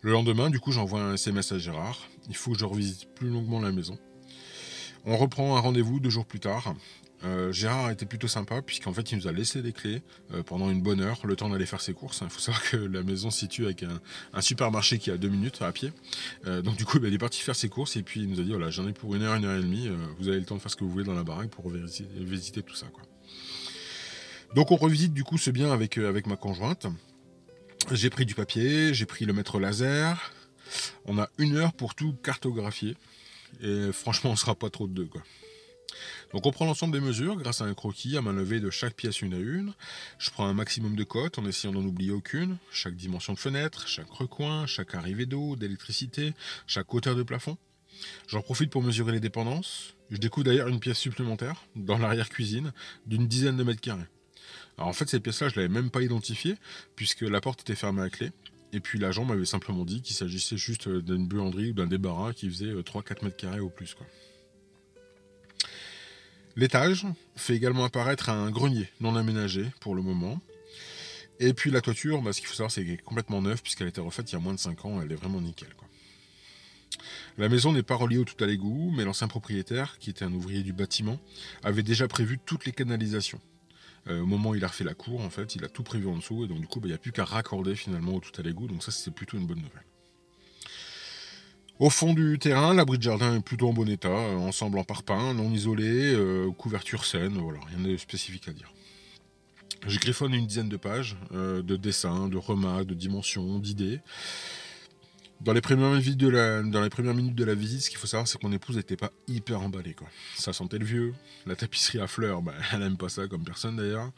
Le 0.00 0.10
lendemain, 0.10 0.50
du 0.50 0.58
coup, 0.58 0.72
j'envoie 0.72 1.00
un 1.00 1.14
SMS 1.14 1.52
à 1.52 1.58
Gérard. 1.58 2.08
Il 2.28 2.34
faut 2.34 2.50
que 2.50 2.58
je 2.58 2.64
revisite 2.64 3.14
plus 3.14 3.28
longuement 3.28 3.60
la 3.60 3.70
maison. 3.70 3.96
On 5.04 5.16
reprend 5.16 5.56
un 5.56 5.60
rendez-vous 5.60 6.00
deux 6.00 6.10
jours 6.10 6.26
plus 6.26 6.40
tard. 6.40 6.74
Euh, 7.24 7.50
Gérard 7.50 7.90
était 7.90 8.04
plutôt 8.04 8.28
sympa 8.28 8.60
puisqu'en 8.60 8.92
fait 8.92 9.10
il 9.10 9.18
nous 9.18 9.26
a 9.26 9.32
laissé 9.32 9.62
les 9.62 9.72
clés 9.72 10.02
euh, 10.34 10.42
pendant 10.42 10.70
une 10.70 10.82
bonne 10.82 11.00
heure, 11.00 11.18
le 11.24 11.34
temps 11.34 11.48
d'aller 11.48 11.66
faire 11.66 11.80
ses 11.80 11.94
courses. 11.94 12.20
Il 12.22 12.28
faut 12.28 12.40
savoir 12.40 12.62
que 12.62 12.76
la 12.76 13.02
maison 13.02 13.30
se 13.30 13.40
situe 13.40 13.64
avec 13.64 13.84
un, 13.84 14.40
supermarché 14.40 14.98
qui 14.98 15.10
a 15.10 15.16
deux 15.16 15.28
minutes 15.28 15.62
à 15.62 15.72
pied. 15.72 15.92
Euh, 16.46 16.60
donc 16.62 16.76
du 16.76 16.84
coup 16.84 17.00
bah, 17.00 17.08
il 17.08 17.14
est 17.14 17.18
parti 17.18 17.40
faire 17.40 17.56
ses 17.56 17.68
courses 17.68 17.96
et 17.96 18.02
puis 18.02 18.20
il 18.20 18.28
nous 18.28 18.40
a 18.40 18.42
dit 18.42 18.50
voilà 18.50 18.70
j'en 18.70 18.86
ai 18.86 18.92
pour 18.92 19.14
une 19.14 19.22
heure, 19.22 19.34
une 19.34 19.44
heure 19.44 19.58
et 19.58 19.62
demie, 19.62 19.90
vous 20.18 20.28
avez 20.28 20.38
le 20.38 20.44
temps 20.44 20.56
de 20.56 20.60
faire 20.60 20.70
ce 20.70 20.76
que 20.76 20.84
vous 20.84 20.90
voulez 20.90 21.04
dans 21.04 21.14
la 21.14 21.24
baraque 21.24 21.50
pour 21.50 21.70
visiter, 21.70 22.62
tout 22.62 22.74
ça. 22.74 22.86
Quoi. 22.86 23.02
Donc 24.54 24.70
on 24.70 24.76
revisite 24.76 25.12
du 25.12 25.24
coup 25.24 25.38
ce 25.38 25.50
bien 25.50 25.72
avec, 25.72 25.96
ma 26.26 26.36
conjointe. 26.36 26.86
J'ai 27.92 28.10
pris 28.10 28.26
du 28.26 28.34
papier, 28.34 28.92
j'ai 28.94 29.06
pris 29.06 29.24
le 29.24 29.32
mètre 29.32 29.58
laser. 29.58 30.32
On 31.04 31.18
a 31.18 31.28
une 31.38 31.56
heure 31.56 31.72
pour 31.72 31.94
tout 31.94 32.14
cartographier. 32.22 32.96
Et 33.62 33.90
franchement, 33.92 34.30
on 34.30 34.36
sera 34.36 34.54
pas 34.54 34.70
trop 34.70 34.86
de 34.86 34.92
deux. 34.92 35.08
Donc 36.32 36.46
on 36.46 36.50
prend 36.50 36.66
l'ensemble 36.66 36.92
des 36.92 37.04
mesures 37.04 37.36
grâce 37.36 37.60
à 37.60 37.64
un 37.64 37.74
croquis 37.74 38.16
à 38.16 38.22
main 38.22 38.32
levée 38.32 38.60
de 38.60 38.70
chaque 38.70 38.94
pièce 38.94 39.22
une 39.22 39.34
à 39.34 39.38
une. 39.38 39.72
Je 40.18 40.30
prends 40.30 40.46
un 40.46 40.54
maximum 40.54 40.96
de 40.96 41.04
cotes 41.04 41.38
en 41.38 41.46
essayant 41.46 41.72
d'en 41.72 41.84
oublier 41.84 42.10
aucune. 42.10 42.58
Chaque 42.70 42.96
dimension 42.96 43.32
de 43.32 43.38
fenêtre, 43.38 43.88
chaque 43.88 44.10
recoin, 44.10 44.66
chaque 44.66 44.94
arrivée 44.94 45.26
d'eau, 45.26 45.56
d'électricité, 45.56 46.34
chaque 46.66 46.92
hauteur 46.92 47.14
de 47.14 47.22
plafond. 47.22 47.56
J'en 48.28 48.42
profite 48.42 48.70
pour 48.70 48.82
mesurer 48.82 49.12
les 49.12 49.20
dépendances. 49.20 49.94
Je 50.10 50.18
découvre 50.18 50.44
d'ailleurs 50.44 50.68
une 50.68 50.80
pièce 50.80 50.98
supplémentaire 50.98 51.64
dans 51.74 51.98
l'arrière-cuisine 51.98 52.72
d'une 53.06 53.26
dizaine 53.26 53.56
de 53.56 53.64
mètres 53.64 53.80
carrés. 53.80 54.06
Alors 54.78 54.88
en 54.88 54.92
fait, 54.92 55.08
cette 55.08 55.22
pièce-là, 55.22 55.48
je 55.48 55.56
l'avais 55.56 55.72
même 55.72 55.90
pas 55.90 56.02
identifiée, 56.02 56.56
puisque 56.96 57.22
la 57.22 57.40
porte 57.40 57.62
était 57.62 57.74
fermée 57.74 58.02
à 58.02 58.10
clé. 58.10 58.30
Et 58.72 58.80
puis 58.80 58.98
l'agent 58.98 59.24
m'avait 59.24 59.46
simplement 59.46 59.84
dit 59.84 60.02
qu'il 60.02 60.14
s'agissait 60.14 60.56
juste 60.56 60.88
d'une 60.88 61.26
buanderie 61.26 61.70
ou 61.70 61.72
d'un 61.72 61.86
débarras 61.86 62.32
qui 62.32 62.48
faisait 62.50 62.72
3-4 62.72 62.74
euh, 62.74 63.14
mètres 63.22 63.36
carrés 63.36 63.60
au 63.60 63.70
plus. 63.70 63.96
L'étage 66.56 67.06
fait 67.36 67.54
également 67.54 67.84
apparaître 67.84 68.30
un 68.30 68.50
grenier 68.50 68.88
non 69.00 69.14
aménagé 69.14 69.66
pour 69.78 69.94
le 69.94 70.00
moment. 70.00 70.40
Et 71.38 71.52
puis 71.52 71.70
la 71.70 71.82
toiture, 71.82 72.22
bah, 72.22 72.32
ce 72.32 72.40
qu'il 72.40 72.48
faut 72.48 72.54
savoir, 72.54 72.70
c'est 72.70 72.82
qu'elle 72.82 72.94
est 72.94 73.02
complètement 73.02 73.42
neuve, 73.42 73.60
puisqu'elle 73.60 73.88
a 73.88 73.90
été 73.90 74.00
refaite 74.00 74.32
il 74.32 74.36
y 74.36 74.36
a 74.36 74.40
moins 74.40 74.54
de 74.54 74.58
5 74.58 74.86
ans, 74.86 75.02
elle 75.02 75.12
est 75.12 75.16
vraiment 75.16 75.42
nickel. 75.42 75.68
La 77.36 77.50
maison 77.50 77.72
n'est 77.72 77.82
pas 77.82 77.94
reliée 77.94 78.16
au 78.16 78.24
tout 78.24 78.42
à 78.42 78.46
l'égout, 78.46 78.90
mais 78.96 79.04
l'ancien 79.04 79.28
propriétaire, 79.28 79.98
qui 79.98 80.08
était 80.08 80.24
un 80.24 80.32
ouvrier 80.32 80.62
du 80.62 80.72
bâtiment, 80.72 81.20
avait 81.62 81.82
déjà 81.82 82.08
prévu 82.08 82.38
toutes 82.38 82.64
les 82.64 82.72
canalisations. 82.72 83.40
Euh, 84.08 84.22
au 84.22 84.26
moment 84.26 84.50
où 84.50 84.54
il 84.54 84.64
a 84.64 84.68
refait 84.68 84.84
la 84.84 84.94
cour, 84.94 85.20
en 85.20 85.28
fait, 85.28 85.56
il 85.56 85.64
a 85.64 85.68
tout 85.68 85.82
prévu 85.82 86.06
en 86.06 86.16
dessous, 86.16 86.44
et 86.44 86.48
donc 86.48 86.60
du 86.60 86.66
coup, 86.66 86.80
bah, 86.80 86.86
il 86.86 86.92
n'y 86.92 86.94
a 86.94 86.98
plus 86.98 87.12
qu'à 87.12 87.26
raccorder 87.26 87.74
finalement 87.74 88.14
au 88.14 88.20
tout 88.20 88.40
à 88.40 88.42
l'égout, 88.42 88.66
donc 88.66 88.82
ça 88.82 88.90
c'est 88.90 89.10
plutôt 89.10 89.36
une 89.36 89.46
bonne 89.46 89.60
nouvelle. 89.60 89.84
Au 91.78 91.90
fond 91.90 92.14
du 92.14 92.38
terrain, 92.38 92.72
l'abri 92.72 92.96
de 92.96 93.02
jardin 93.02 93.36
est 93.36 93.40
plutôt 93.40 93.68
en 93.68 93.72
bon 93.72 93.88
état, 93.88 94.08
euh, 94.08 94.36
ensemble 94.36 94.78
en 94.78 94.84
parpaing, 94.84 95.34
non 95.34 95.50
isolé, 95.50 96.14
euh, 96.14 96.50
couverture 96.52 97.04
saine, 97.04 97.36
voilà, 97.38 97.60
rien 97.68 97.78
de 97.86 97.96
spécifique 97.98 98.48
à 98.48 98.52
dire. 98.52 98.72
Je 99.86 99.98
griffonne 99.98 100.32
une 100.34 100.46
dizaine 100.46 100.70
de 100.70 100.76
pages 100.76 101.16
de 101.32 101.76
dessins, 101.76 102.28
de 102.28 102.38
remarques, 102.38 102.86
de 102.86 102.94
dimensions, 102.94 103.58
d'idées. 103.58 104.00
Dans 105.40 105.52
les, 105.52 105.60
premières 105.60 105.92
minutes 105.92 106.16
de 107.34 107.44
la, 107.44 107.54
visite, 107.54 107.82
ce 107.82 107.90
qu'il 107.90 107.98
faut 107.98 108.06
savoir, 108.06 108.26
c'est 108.26 108.38
que 108.38 108.46
mon 108.46 108.52
épouse 108.52 108.76
n'était 108.76 108.96
pas 108.96 109.12
hyper 109.28 109.60
emballée. 109.60 109.92
Quoi. 109.92 110.08
Ça 110.34 110.52
sentait 110.52 110.78
le 110.78 110.86
vieux. 110.86 111.14
La 111.46 111.56
tapisserie 111.56 112.00
à 112.00 112.06
fleurs, 112.06 112.42
bah, 112.42 112.54
elle 112.72 112.80
n'aime 112.80 112.96
pas 112.96 113.08
ça, 113.08 113.28
comme 113.28 113.44
personne 113.44 113.76
d'ailleurs. 113.76 114.10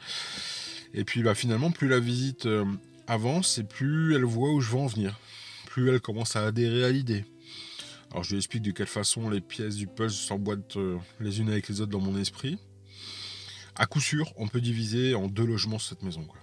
Et 0.95 1.05
puis 1.05 1.23
bah, 1.23 1.35
finalement, 1.35 1.71
plus 1.71 1.89
la 1.89 1.99
visite 1.99 2.47
euh, 2.47 2.65
avance 3.07 3.59
et 3.59 3.65
plus 3.65 4.15
elle 4.15 4.25
voit 4.25 4.53
où 4.53 4.61
je 4.61 4.71
veux 4.71 4.79
en 4.79 4.87
venir. 4.87 5.19
Plus 5.67 5.91
elle 5.91 6.01
commence 6.01 6.37
à 6.37 6.47
adhérer 6.47 6.85
à 6.85 6.91
l'idée. 6.91 7.25
Alors 8.11 8.25
je 8.25 8.31
lui 8.31 8.39
explique 8.39 8.63
de 8.63 8.71
quelle 8.71 8.87
façon 8.87 9.29
les 9.29 9.41
pièces 9.41 9.77
du 9.77 9.87
puzzle 9.87 10.17
s'emboîtent 10.17 10.77
euh, 10.77 10.99
les 11.21 11.41
unes 11.41 11.51
avec 11.51 11.69
les 11.69 11.81
autres 11.81 11.93
dans 11.93 12.01
mon 12.01 12.19
esprit. 12.19 12.59
À 13.77 13.87
coup 13.87 14.01
sûr, 14.01 14.33
on 14.37 14.49
peut 14.49 14.61
diviser 14.61 15.15
en 15.15 15.29
deux 15.29 15.45
logements 15.45 15.79
cette 15.79 16.03
maison. 16.03 16.25
Quoi. 16.25 16.41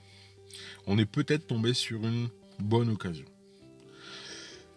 On 0.87 0.97
est 0.97 1.05
peut-être 1.05 1.47
tombé 1.47 1.73
sur 1.73 2.05
une 2.05 2.29
bonne 2.59 2.89
occasion. 2.89 3.25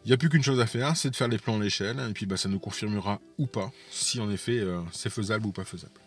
Il 0.05 0.09
n'y 0.09 0.15
a 0.15 0.17
plus 0.17 0.31
qu'une 0.31 0.43
chose 0.43 0.61
à 0.61 0.67
faire, 0.67 0.97
c'est 0.97 1.11
de 1.11 1.17
faire 1.17 1.29
les 1.29 1.39
plans 1.39 1.61
à 1.61 1.63
l'échelle, 1.63 2.01
et 2.09 2.13
puis 2.13 2.25
bah, 2.25 2.37
ça 2.37 2.49
nous 2.49 2.59
confirmera 2.59 3.21
ou 3.37 3.47
pas 3.47 3.71
si 3.91 4.21
en 4.21 4.31
effet 4.31 4.59
euh, 4.59 4.81
c'est 4.91 5.11
faisable 5.11 5.47
ou 5.47 5.53
pas 5.53 5.65
faisable. 5.65 6.01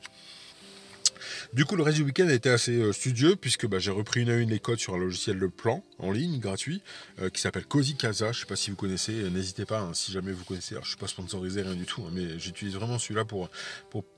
Du 1.53 1.65
coup, 1.65 1.75
le 1.75 1.83
reste 1.83 1.97
du 1.97 2.03
week-end 2.03 2.27
a 2.27 2.33
été 2.33 2.49
assez 2.49 2.75
euh, 2.77 2.93
studieux 2.93 3.35
puisque 3.35 3.67
bah, 3.67 3.79
j'ai 3.79 3.91
repris 3.91 4.21
une 4.21 4.29
à 4.29 4.35
une 4.35 4.49
les 4.49 4.59
codes 4.59 4.79
sur 4.79 4.93
un 4.93 4.97
logiciel 4.97 5.39
de 5.39 5.47
plan 5.47 5.83
en 5.99 6.11
ligne 6.11 6.39
gratuit 6.39 6.81
euh, 7.19 7.29
qui 7.29 7.41
s'appelle 7.41 7.65
Cozy 7.65 7.95
Casa. 7.95 8.31
Je 8.31 8.37
ne 8.37 8.41
sais 8.41 8.47
pas 8.47 8.55
si 8.55 8.69
vous 8.69 8.75
connaissez, 8.75 9.29
n'hésitez 9.29 9.65
pas 9.65 9.81
hein, 9.81 9.93
si 9.93 10.11
jamais 10.11 10.31
vous 10.31 10.43
connaissez. 10.43 10.75
Alors, 10.75 10.85
je 10.85 10.89
suis 10.89 10.99
pas 10.99 11.07
sponsorisé 11.07 11.61
rien 11.61 11.75
du 11.75 11.85
tout, 11.85 12.03
hein, 12.03 12.11
mais 12.13 12.39
j'utilise 12.39 12.75
vraiment 12.75 12.99
celui-là 12.99 13.25
pour, 13.25 13.49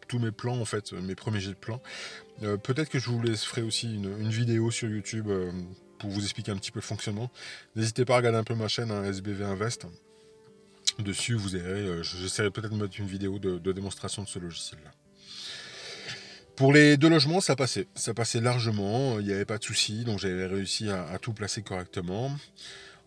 tous 0.07 0.19
mes 0.19 0.31
plans 0.31 0.59
en 0.59 0.65
fait, 0.65 0.91
mes 0.93 1.15
premiers 1.15 1.39
jets 1.39 1.49
de 1.49 1.55
plans. 1.55 1.81
Peut-être 2.41 2.89
que 2.89 2.99
je 2.99 3.09
vous 3.09 3.21
laisserai 3.21 3.61
aussi 3.61 3.95
une 3.95 4.29
vidéo 4.29 4.69
sur 4.69 4.89
YouTube 4.89 5.29
pour 6.03 6.09
vous 6.09 6.21
expliquer 6.21 6.51
un 6.51 6.57
petit 6.57 6.71
peu 6.71 6.79
le 6.79 6.85
fonctionnement. 6.85 7.31
N'hésitez 7.77 8.03
pas 8.03 8.15
à 8.15 8.17
regarder 8.17 8.37
un 8.37 8.43
peu 8.43 8.55
ma 8.55 8.67
chaîne 8.67 8.91
hein, 8.91 9.05
SBV 9.05 9.45
Invest. 9.45 9.87
Dessus, 10.99 11.33
vous 11.35 11.49
verrez, 11.49 11.87
euh, 11.87 12.03
j'essaierai 12.03 12.51
peut-être 12.51 12.73
de 12.73 12.81
mettre 12.81 12.99
une 12.99 13.07
vidéo 13.07 13.39
de, 13.39 13.71
démonstration 13.71 14.21
de 14.21 14.27
ce 14.27 14.37
logiciel-là. 14.37 14.91
Pour 16.55 16.71
les 16.71 16.97
deux 16.97 17.09
logements, 17.09 17.41
ça 17.41 17.55
passait. 17.55 17.87
Ça 17.95 18.13
passait 18.13 18.39
largement, 18.39 19.19
il 19.19 19.25
n'y 19.25 19.33
avait 19.33 19.45
pas 19.45 19.57
de 19.57 19.63
souci, 19.63 20.03
donc 20.03 20.19
j'avais 20.19 20.45
réussi 20.45 20.89
à, 20.89 21.17
tout 21.19 21.33
placer 21.33 21.63
correctement. 21.63 22.31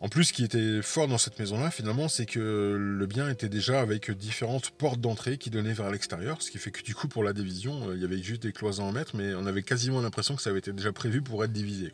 En 0.01 0.09
plus, 0.09 0.25
ce 0.25 0.33
qui 0.33 0.45
était 0.45 0.83
fort 0.83 1.09
dans 1.09 1.17
cette 1.17 1.39
maison-là, 1.39 1.71
finalement, 1.71 2.09
c'est 2.09 2.27
que 2.27 2.77
le 2.79 3.07
bien 3.07 3.31
était 3.31 3.49
déjà 3.49 3.81
avec 3.81 4.11
différentes 4.11 4.71
portes 4.71 5.01
d'entrée 5.01 5.39
qui 5.39 5.49
donnaient 5.49 5.73
vers 5.73 5.91
l'extérieur, 5.91 6.43
ce 6.43 6.51
qui 6.51 6.59
fait 6.59 6.71
que 6.71 6.83
du 6.83 6.95
coup, 6.95 7.09
pour 7.09 7.23
la 7.25 7.33
division, 7.33 7.89
euh, 7.89 7.95
il 7.95 8.03
y 8.03 8.05
avait 8.05 8.23
juste 8.23 8.43
des 8.43 8.53
cloisons 8.53 8.89
à 8.89 8.93
mettre, 8.93 9.17
mais 9.17 9.35
on 9.35 9.47
avait 9.47 9.63
quasiment 9.63 10.03
l'impression 10.03 10.37
que 10.37 10.43
ça 10.43 10.51
avait 10.51 10.59
été 10.59 10.73
déjà 10.73 10.93
prévu 10.93 11.23
pour 11.23 11.43
être 11.45 11.53
divisé. 11.53 11.93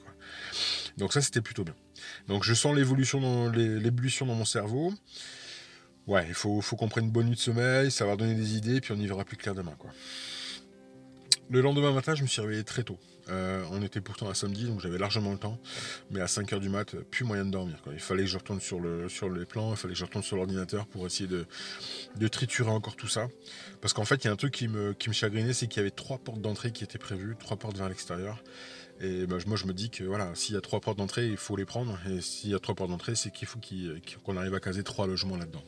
Donc 0.97 1.13
ça, 1.13 1.21
c'était 1.21 1.43
plutôt 1.43 1.63
bien. 1.65 1.75
Donc 2.29 2.43
je 2.43 2.55
sens 2.55 2.75
l'évolution 2.75 3.21
dans, 3.21 3.51
dans 3.51 4.35
mon 4.35 4.45
cerveau. 4.45 4.93
Ouais, 6.09 6.25
il 6.27 6.35
faut, 6.35 6.61
faut 6.61 6.75
qu'on 6.75 6.89
prenne 6.89 7.05
une 7.05 7.13
bonne 7.13 7.27
nuit 7.27 7.37
de 7.37 7.41
sommeil, 7.41 7.91
ça 7.93 8.05
va 8.05 8.17
donner 8.17 8.35
des 8.35 8.57
idées, 8.57 8.81
puis 8.81 8.93
on 8.93 8.97
y 8.99 9.07
verra 9.07 9.25
plus 9.25 9.37
clair 9.37 9.55
demain. 9.55 9.75
Quoi. 9.79 9.91
Le 11.51 11.61
lendemain 11.61 11.93
matin, 11.93 12.15
je 12.15 12.23
me 12.23 12.27
suis 12.27 12.41
réveillé 12.41 12.65
très 12.65 12.83
tôt. 12.83 12.99
Euh, 13.29 13.65
on 13.71 13.83
était 13.83 14.01
pourtant 14.01 14.29
un 14.29 14.35
samedi, 14.35 14.65
donc 14.65 14.81
j'avais 14.81 14.99
largement 14.99 15.33
le 15.33 15.39
temps. 15.39 15.59
Mais 16.11 16.21
à 16.21 16.27
5h 16.27 16.61
du 16.61 16.69
mat, 16.69 16.97
plus 17.11 17.25
moyen 17.25 17.45
de 17.45 17.51
dormir. 17.51 17.77
Il 17.93 18.01
fallait 18.01 18.25
que 18.25 18.29
je 18.29 18.39
retourne 18.39 18.61
sur, 18.61 18.81
le, 18.81 19.09
sur 19.09 19.29
les 19.31 19.45
plans, 19.45 19.73
il 19.73 19.77
fallait 19.77 19.95
que 19.95 19.99
je 19.99 20.05
retourne 20.05 20.25
sur 20.25 20.37
l'ordinateur 20.37 20.87
pour 20.87 21.07
essayer 21.07 21.29
de, 21.29 22.29
triturer 22.29 22.71
encore 22.71 22.97
tout 22.97 23.09
ça. 23.09 23.29
Parce 23.81 23.93
qu'en 23.93 24.05
fait, 24.05 24.25
il 24.25 24.27
y 24.27 24.31
a 24.31 24.33
un 24.33 24.37
truc 24.37 24.53
qui 24.53 24.69
me, 24.69 24.93
qui 24.95 25.09
me 25.09 25.15
chagrinait, 25.15 25.53
c'est 25.53 25.67
qu'il 25.67 25.79
y 25.79 25.81
avait 25.81 25.91
trois 25.91 26.19
portes 26.19 26.41
d'entrée 26.41 26.73
qui 26.73 26.85
étaient 26.85 26.99
prévues, 26.99 27.37
trois 27.39 27.57
portes 27.57 27.77
vers 27.77 27.89
l'extérieur. 27.89 28.43
Et 29.01 29.27
bah, 29.27 29.37
moi, 29.47 29.57
je 29.57 29.67
me 29.67 29.73
dis 29.73 29.91
que 29.91 30.05
voilà, 30.05 30.35
s'il 30.35 30.55
y 30.55 30.59
a 30.59 30.61
trois 30.61 30.81
portes 30.81 30.99
d'entrée, 30.99 31.27
il 31.27 31.37
faut 31.37 31.57
les 31.57 31.65
prendre. 31.65 31.99
Et 32.09 32.21
s'il 32.21 32.51
y 32.51 32.55
a 32.55 32.59
trois 32.59 32.75
portes 32.75 32.91
d'entrée, 32.91 33.15
c'est 33.15 33.31
qu'il 33.31 33.49
faut 33.49 33.59
qu'on 34.25 34.37
arrive 34.37 34.55
à 34.55 34.61
caser 34.61 34.83
trois 34.83 35.07
logements 35.07 35.37
là-dedans. 35.37 35.65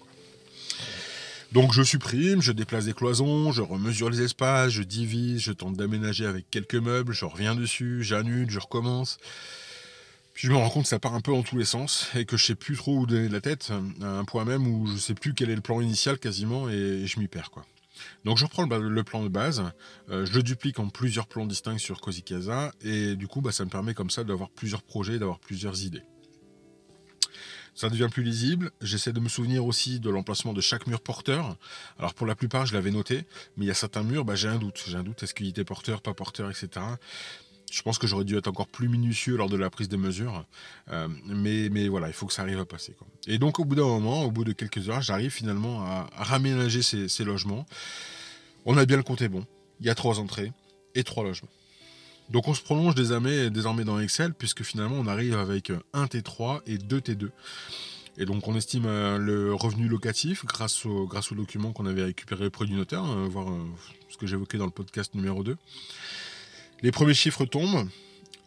Donc 1.55 1.73
je 1.73 1.85
supprime, 1.85 2.43
je 2.43 2.51
déplace 2.51 2.87
des 2.87 2.95
cloisons, 2.95 3.53
je 3.53 3.63
remesure 3.63 4.11
les 4.11 4.23
espaces, 4.23 4.73
je 4.73 4.83
divise, 4.83 5.41
je 5.41 5.53
tente 5.53 5.77
d'aménager 5.77 6.27
avec 6.27 6.51
quelques 6.51 6.75
meubles, 6.75 7.13
je 7.13 7.25
reviens 7.25 7.55
dessus, 7.55 8.03
j'annule, 8.03 8.51
je 8.51 8.59
recommence. 8.59 9.19
Puis 10.33 10.49
je 10.49 10.53
me 10.53 10.57
rends 10.57 10.69
compte 10.69 10.83
que 10.83 10.89
ça 10.89 10.99
part 10.99 11.15
un 11.15 11.21
peu 11.21 11.31
dans 11.31 11.45
tous 11.45 11.57
les 11.57 11.65
sens 11.65 12.11
et 12.17 12.25
que 12.25 12.37
je 12.37 12.45
sais 12.45 12.57
plus 12.57 12.75
trop 12.75 12.99
où 12.99 13.07
donner 13.07 13.29
de 13.29 13.33
la 13.33 13.41
tête, 13.41 13.71
à 14.03 14.07
un 14.19 14.25
point 14.25 14.45
même 14.45 14.67
où 14.67 14.89
je 14.89 14.97
sais 14.97 15.15
plus 15.15 15.33
quel 15.33 15.49
est 15.49 15.55
le 15.55 15.61
plan 15.61 15.81
initial 15.81 16.19
quasiment 16.19 16.69
et 16.69 17.07
je 17.07 17.21
m'y 17.21 17.29
perds 17.29 17.53
quoi. 17.53 17.65
Donc 18.25 18.37
je 18.37 18.47
reprends 18.47 18.67
le, 18.67 19.05
plan 19.05 19.23
de 19.23 19.29
base, 19.29 19.63
euh, 20.11 20.27
je 20.27 20.33
le 20.33 20.43
duplique 20.43 20.81
en 20.81 20.89
plusieurs 20.89 21.29
plans 21.29 21.47
distincts 21.47 21.79
sur 21.79 22.01
Cozy 22.01 22.25
et 22.83 23.15
du 23.15 23.29
coup 23.29 23.43
bah, 23.43 23.53
ça 23.53 23.65
me 23.65 23.71
permet 23.71 23.95
comme 23.95 24.11
ça 24.11 24.25
d'avoir 24.25 24.51
plusieurs 24.51 24.83
projets, 24.83 25.21
d'avoir 25.21 25.39
plusieurs 25.39 25.85
idées. 25.85 26.03
Ça 27.75 27.89
devient 27.89 28.09
plus 28.11 28.23
lisible. 28.23 28.71
J'essaie 28.81 29.13
de 29.13 29.21
me 29.21 29.29
souvenir 29.29 29.65
aussi 29.65 29.99
de 29.99 30.09
l'emplacement 30.11 30.53
de 30.53 30.61
chaque 30.61 30.87
mur 30.87 31.01
porteur. 31.01 31.57
Alors 31.99 32.15
pour 32.15 32.27
la 32.27 32.35
plupart, 32.35 32.67
je 32.67 32.75
l'avais 32.75 32.93
noté, 32.93 33.27
mais 33.57 33.65
il 33.65 33.69
y 33.69 33.71
a 33.71 33.75
certains 33.75 34.03
murs, 34.03 34.25
bah, 34.25 34.37
j'ai 34.37 34.49
un 34.49 34.59
doute. 34.59 34.85
J'ai 34.87 34.97
un 34.97 35.03
doute, 35.03 35.23
est-ce 35.23 35.35
qu'il 35.35 35.49
était 35.49 35.65
porteur, 35.65 36.01
pas 36.01 36.15
porteur, 36.15 36.51
etc. 36.51 36.69
Je 37.73 37.83
pense 37.83 37.99
que 37.99 38.07
j'aurais 38.07 38.25
dû 38.25 38.37
être 38.37 38.47
encore 38.47 38.69
plus 38.69 38.89
minutieux 38.89 39.37
lors 39.37 39.49
de 39.49 39.57
la 39.57 39.69
prise 39.69 39.89
de 39.89 39.97
mesure. 39.97 40.45
Euh, 40.93 41.09
mais, 41.27 41.89
voilà, 41.89 42.07
il 42.07 42.13
faut 42.13 42.27
que 42.27 42.33
ça 42.33 42.43
arrive 42.43 42.61
à 42.61 42.65
passer. 42.65 42.95
Et 43.27 43.39
donc 43.39 43.59
au 43.59 43.65
bout 43.65 43.75
d'un 43.75 43.83
moment, 43.83 44.23
au 44.23 44.31
bout 44.31 44.45
de 44.45 44.53
quelques 44.53 44.89
heures, 44.89 45.03
j'arrive 45.03 45.33
finalement 45.33 45.83
à, 45.83 46.09
raménager 46.17 46.83
ces, 46.83 47.25
logements. 47.25 47.67
On 48.65 48.77
a 48.77 48.87
bien 48.87 48.97
le 48.97 49.03
compté 49.03 49.29
bon. 49.29 49.45
Il 49.81 49.87
y 49.87 49.91
a 49.91 49.97
trois 49.97 50.21
entrées 50.21 50.53
et 50.95 51.03
trois 51.03 51.25
logements. 51.25 51.51
Donc 52.31 52.49
on 52.49 52.55
se 52.55 52.63
prolonge 52.63 52.95
désormais, 52.95 53.51
désormais 53.51 53.85
dans 53.85 54.01
Excel, 54.01 54.33
puisque 54.35 54.63
finalement 54.63 54.97
on 54.97 55.07
arrive 55.07 55.37
avec 55.37 55.71
un 55.93 56.07
T3 56.07 56.61
et 56.67 56.79
deux 56.79 57.01
T2. 57.01 57.31
Et 58.17 58.27
donc 58.27 58.47
on 58.47 58.55
estime 58.55 58.87
euh, 58.87 59.19
le 59.19 59.55
revenu 59.55 59.89
locatif 59.89 60.45
grâce 60.45 60.87
au, 60.87 61.07
grâce 61.07 61.33
au 61.33 61.35
document 61.35 61.73
qu'on 61.73 61.87
avait 61.87 62.05
récupéré 62.05 62.47
auprès 62.47 62.67
du 62.67 62.75
notaire, 62.75 63.03
hein, 63.03 63.29
voir 63.29 63.51
euh, 63.51 63.65
ce 64.09 64.17
que 64.17 64.27
j'évoquais 64.27 64.59
dans 64.59 64.67
le 64.67 64.71
podcast 64.71 65.15
numéro 65.15 65.43
2. 65.43 65.57
Les 66.83 66.93
premiers 66.93 67.15
chiffres 67.15 67.45
tombent, 67.45 67.89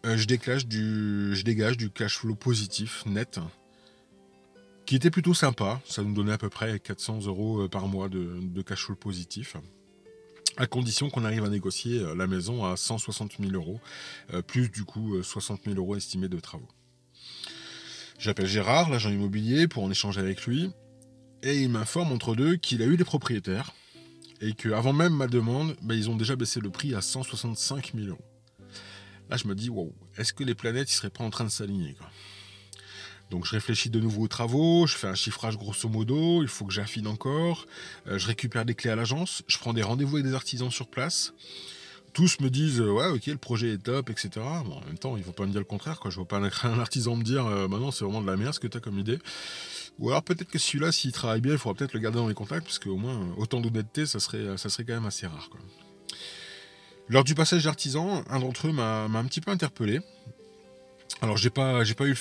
euh, 0.05 0.17
je, 0.17 0.25
dégage 0.25 0.65
du, 0.67 1.89
cash 1.93 2.17
flow 2.17 2.35
positif 2.35 3.05
net, 3.05 3.39
qui 4.85 4.95
était 4.95 5.11
plutôt 5.11 5.33
sympa, 5.33 5.81
ça 5.85 6.01
nous 6.01 6.13
donnait 6.13 6.31
à 6.31 6.37
peu 6.37 6.49
près 6.49 6.79
400 6.79 7.25
euros 7.25 7.67
par 7.67 7.87
mois 7.87 8.07
de 8.07 8.61
cash 8.61 8.85
flow 8.85 8.95
positif 8.95 9.57
à 10.57 10.65
condition 10.65 11.09
qu'on 11.09 11.23
arrive 11.23 11.45
à 11.45 11.49
négocier 11.49 11.99
euh, 11.99 12.15
la 12.15 12.27
maison 12.27 12.65
à 12.65 12.75
160 12.75 13.37
000 13.39 13.51
euros, 13.53 13.79
euh, 14.33 14.41
plus 14.41 14.69
du 14.69 14.83
coup 14.83 15.21
60 15.21 15.59
euh, 15.59 15.71
000 15.71 15.79
euros 15.79 15.95
estimés 15.95 16.27
de 16.27 16.39
travaux. 16.39 16.67
J'appelle 18.19 18.47
Gérard, 18.47 18.89
l'agent 18.89 19.11
immobilier, 19.11 19.67
pour 19.67 19.83
en 19.83 19.91
échanger 19.91 20.19
avec 20.19 20.45
lui, 20.45 20.71
et 21.43 21.61
il 21.61 21.69
m'informe 21.69 22.11
entre 22.11 22.35
deux 22.35 22.55
qu'il 22.55 22.81
a 22.81 22.85
eu 22.85 22.97
des 22.97 23.03
propriétaires, 23.03 23.73
et 24.41 24.53
qu'avant 24.53 24.93
même 24.93 25.13
ma 25.13 25.27
demande, 25.27 25.75
bah, 25.83 25.93
ils 25.93 26.09
ont 26.09 26.15
déjà 26.15 26.35
baissé 26.35 26.59
le 26.59 26.71
prix 26.71 26.95
à 26.95 27.01
165 27.01 27.93
000 27.93 28.07
euros. 28.07 28.25
Là, 29.29 29.37
je 29.37 29.47
me 29.47 29.53
dis, 29.53 29.69
wow, 29.69 29.93
est-ce 30.17 30.33
que 30.33 30.43
les 30.43 30.55
planètes 30.55 30.87
ne 30.87 30.91
seraient 30.91 31.09
pas 31.09 31.23
en 31.23 31.29
train 31.29 31.43
de 31.43 31.49
s'aligner 31.49 31.95
donc 33.29 33.45
je 33.45 33.51
réfléchis 33.51 33.89
de 33.89 33.99
nouveau 33.99 34.23
aux 34.23 34.27
travaux, 34.27 34.87
je 34.87 34.95
fais 34.95 35.07
un 35.07 35.15
chiffrage 35.15 35.57
grosso 35.57 35.89
modo, 35.89 36.41
il 36.43 36.47
faut 36.47 36.65
que 36.65 36.73
j'affine 36.73 37.07
encore, 37.07 37.65
euh, 38.07 38.17
je 38.17 38.27
récupère 38.27 38.63
des 38.63 38.73
clés 38.73 38.89
à 38.89 38.95
l'agence, 38.95 39.43
je 39.47 39.57
prends 39.57 39.73
des 39.73 39.83
rendez-vous 39.83 40.15
avec 40.17 40.25
des 40.25 40.33
artisans 40.33 40.71
sur 40.71 40.87
place. 40.87 41.33
Tous 42.13 42.39
me 42.39 42.49
disent 42.49 42.79
euh, 42.79 42.89
ouais 42.89 43.07
ok 43.07 43.27
le 43.27 43.37
projet 43.37 43.73
est 43.73 43.83
top 43.83 44.09
etc. 44.09 44.29
Bon, 44.65 44.77
en 44.77 44.85
même 44.85 44.97
temps 44.97 45.17
il 45.17 45.23
faut 45.23 45.33
pas 45.33 45.45
me 45.45 45.51
dire 45.51 45.59
le 45.59 45.65
contraire 45.65 45.99
quoi. 45.99 46.09
Je 46.09 46.15
vois 46.15 46.27
pas 46.27 46.37
un, 46.37 46.79
artisan 46.79 47.15
me 47.15 47.23
dire 47.23 47.45
euh, 47.45 47.67
bah 47.67 47.77
c'est 47.91 48.05
vraiment 48.05 48.21
de 48.21 48.27
la 48.27 48.37
merde 48.37 48.53
ce 48.53 48.59
que 48.59 48.67
tu 48.67 48.77
as 48.77 48.79
comme 48.79 48.97
idée. 48.97 49.19
Ou 49.99 50.09
alors 50.09 50.23
peut-être 50.23 50.49
que 50.49 50.57
celui-là 50.57 50.91
s'il 50.91 51.11
travaille 51.11 51.41
bien 51.41 51.51
il 51.51 51.59
faudra 51.59 51.77
peut-être 51.77 51.93
le 51.93 51.99
garder 51.99 52.17
dans 52.17 52.27
les 52.27 52.33
contacts 52.33 52.63
parce 52.63 52.79
qu'au 52.79 52.95
moins 52.95 53.19
autant 53.37 53.59
d'honnêteté 53.59 54.05
ça 54.05 54.19
serait 54.19 54.57
ça 54.57 54.69
serait 54.69 54.85
quand 54.85 54.93
même 54.93 55.05
assez 55.05 55.27
rare. 55.27 55.49
Lors 57.09 57.23
du 57.23 57.35
passage 57.35 57.65
d'artisan, 57.65 58.23
un 58.29 58.39
d'entre 58.39 58.67
eux 58.67 58.71
m'a 58.71 59.03
un 59.03 59.25
petit 59.25 59.41
peu 59.41 59.51
interpellé. 59.51 59.99
Alors 61.21 61.37
j'ai 61.37 61.49
pas 61.49 61.83
j'ai 61.83 61.93
pas 61.93 62.05
eu 62.05 62.15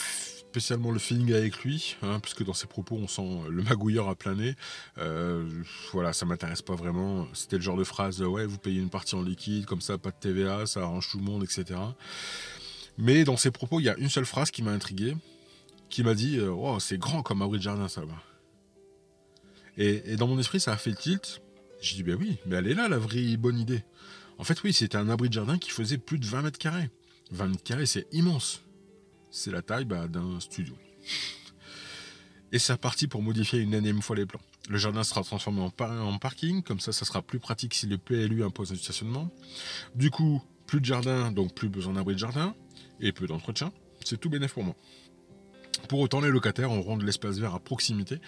spécialement 0.56 0.90
le 0.90 0.98
feeling 0.98 1.34
avec 1.34 1.64
lui, 1.64 1.96
hein, 2.00 2.18
puisque 2.18 2.42
dans 2.42 2.54
ses 2.54 2.66
propos 2.66 2.96
on 2.96 3.06
sent 3.06 3.42
le 3.50 3.62
magouilleur 3.62 4.08
à 4.08 4.14
plein 4.14 4.34
nez. 4.34 4.54
Euh, 4.96 5.46
voilà, 5.92 6.14
ça 6.14 6.24
m'intéresse 6.24 6.62
pas 6.62 6.74
vraiment. 6.74 7.28
C'était 7.34 7.56
le 7.56 7.62
genre 7.62 7.76
de 7.76 7.84
phrase 7.84 8.22
ouais, 8.22 8.46
vous 8.46 8.56
payez 8.56 8.80
une 8.80 8.88
partie 8.88 9.16
en 9.16 9.22
liquide, 9.22 9.66
comme 9.66 9.82
ça, 9.82 9.98
pas 9.98 10.08
de 10.12 10.16
TVA, 10.18 10.64
ça 10.64 10.80
arrange 10.80 11.10
tout 11.10 11.18
le 11.18 11.24
monde, 11.24 11.44
etc. 11.44 11.78
Mais 12.96 13.24
dans 13.24 13.36
ses 13.36 13.50
propos, 13.50 13.80
il 13.80 13.82
y 13.82 13.90
a 13.90 13.98
une 13.98 14.08
seule 14.08 14.24
phrase 14.24 14.50
qui 14.50 14.62
m'a 14.62 14.70
intrigué, 14.70 15.14
qui 15.90 16.02
m'a 16.02 16.14
dit 16.14 16.38
euh, 16.38 16.48
oh, 16.50 16.80
c'est 16.80 16.96
grand 16.96 17.22
comme 17.22 17.42
abri 17.42 17.58
de 17.58 17.62
jardin, 17.62 17.88
ça 17.88 18.00
va. 18.00 18.14
Et, 19.76 20.16
dans 20.16 20.26
mon 20.26 20.38
esprit, 20.38 20.58
ça 20.58 20.72
a 20.72 20.78
fait 20.78 20.88
le 20.88 20.96
tilt. 20.96 21.42
J'ai 21.82 21.96
dit 21.96 22.02
ben 22.02 22.16
oui, 22.18 22.38
mais 22.46 22.56
elle 22.56 22.68
est 22.68 22.74
là 22.74 22.88
la 22.88 22.96
vraie 22.96 23.36
bonne 23.36 23.58
idée. 23.58 23.84
En 24.38 24.44
fait, 24.44 24.62
oui, 24.62 24.72
c'était 24.72 24.96
un 24.96 25.10
abri 25.10 25.28
de 25.28 25.34
jardin 25.34 25.58
qui 25.58 25.68
faisait 25.68 25.98
plus 25.98 26.18
de 26.18 26.24
20 26.24 26.40
mètres 26.40 26.58
carrés. 26.58 26.88
20 27.30 27.48
mètres 27.48 27.62
carrés, 27.62 27.84
c'est 27.84 28.06
immense 28.10 28.62
c'est 29.36 29.50
la 29.50 29.62
taille 29.62 29.84
bah, 29.84 30.08
d'un 30.08 30.40
studio. 30.40 30.74
Et 32.52 32.58
c'est 32.58 32.72
reparti 32.72 33.06
pour 33.06 33.22
modifier 33.22 33.60
une 33.60 33.74
énième 33.74 34.00
fois 34.00 34.16
les 34.16 34.24
plans. 34.24 34.40
Le 34.70 34.78
jardin 34.78 35.04
sera 35.04 35.22
transformé 35.22 35.60
en, 35.60 36.18
parking, 36.18 36.62
comme 36.62 36.80
ça, 36.80 36.92
ça 36.92 37.04
sera 37.04 37.22
plus 37.22 37.38
pratique 37.38 37.74
si 37.74 37.86
le 37.86 37.98
PLU 37.98 38.42
impose 38.44 38.72
un 38.72 38.76
stationnement. 38.76 39.30
Du 39.94 40.10
coup, 40.10 40.42
plus 40.66 40.80
de 40.80 40.86
jardin, 40.86 41.30
donc 41.32 41.54
plus 41.54 41.68
besoin 41.68 41.92
d'abri 41.92 42.14
de 42.14 42.18
jardin, 42.18 42.54
et 43.00 43.12
peu 43.12 43.26
d'entretien. 43.26 43.72
C'est 44.04 44.18
tout 44.18 44.30
bénéfique 44.30 44.54
pour 44.54 44.64
moi. 44.64 44.74
Pour 45.88 46.00
autant, 46.00 46.20
les 46.20 46.30
locataires 46.30 46.72
auront 46.72 46.96
de 46.96 47.04
l'espace 47.04 47.38
vert 47.38 47.54
à 47.54 47.60
proximité. 47.60 48.18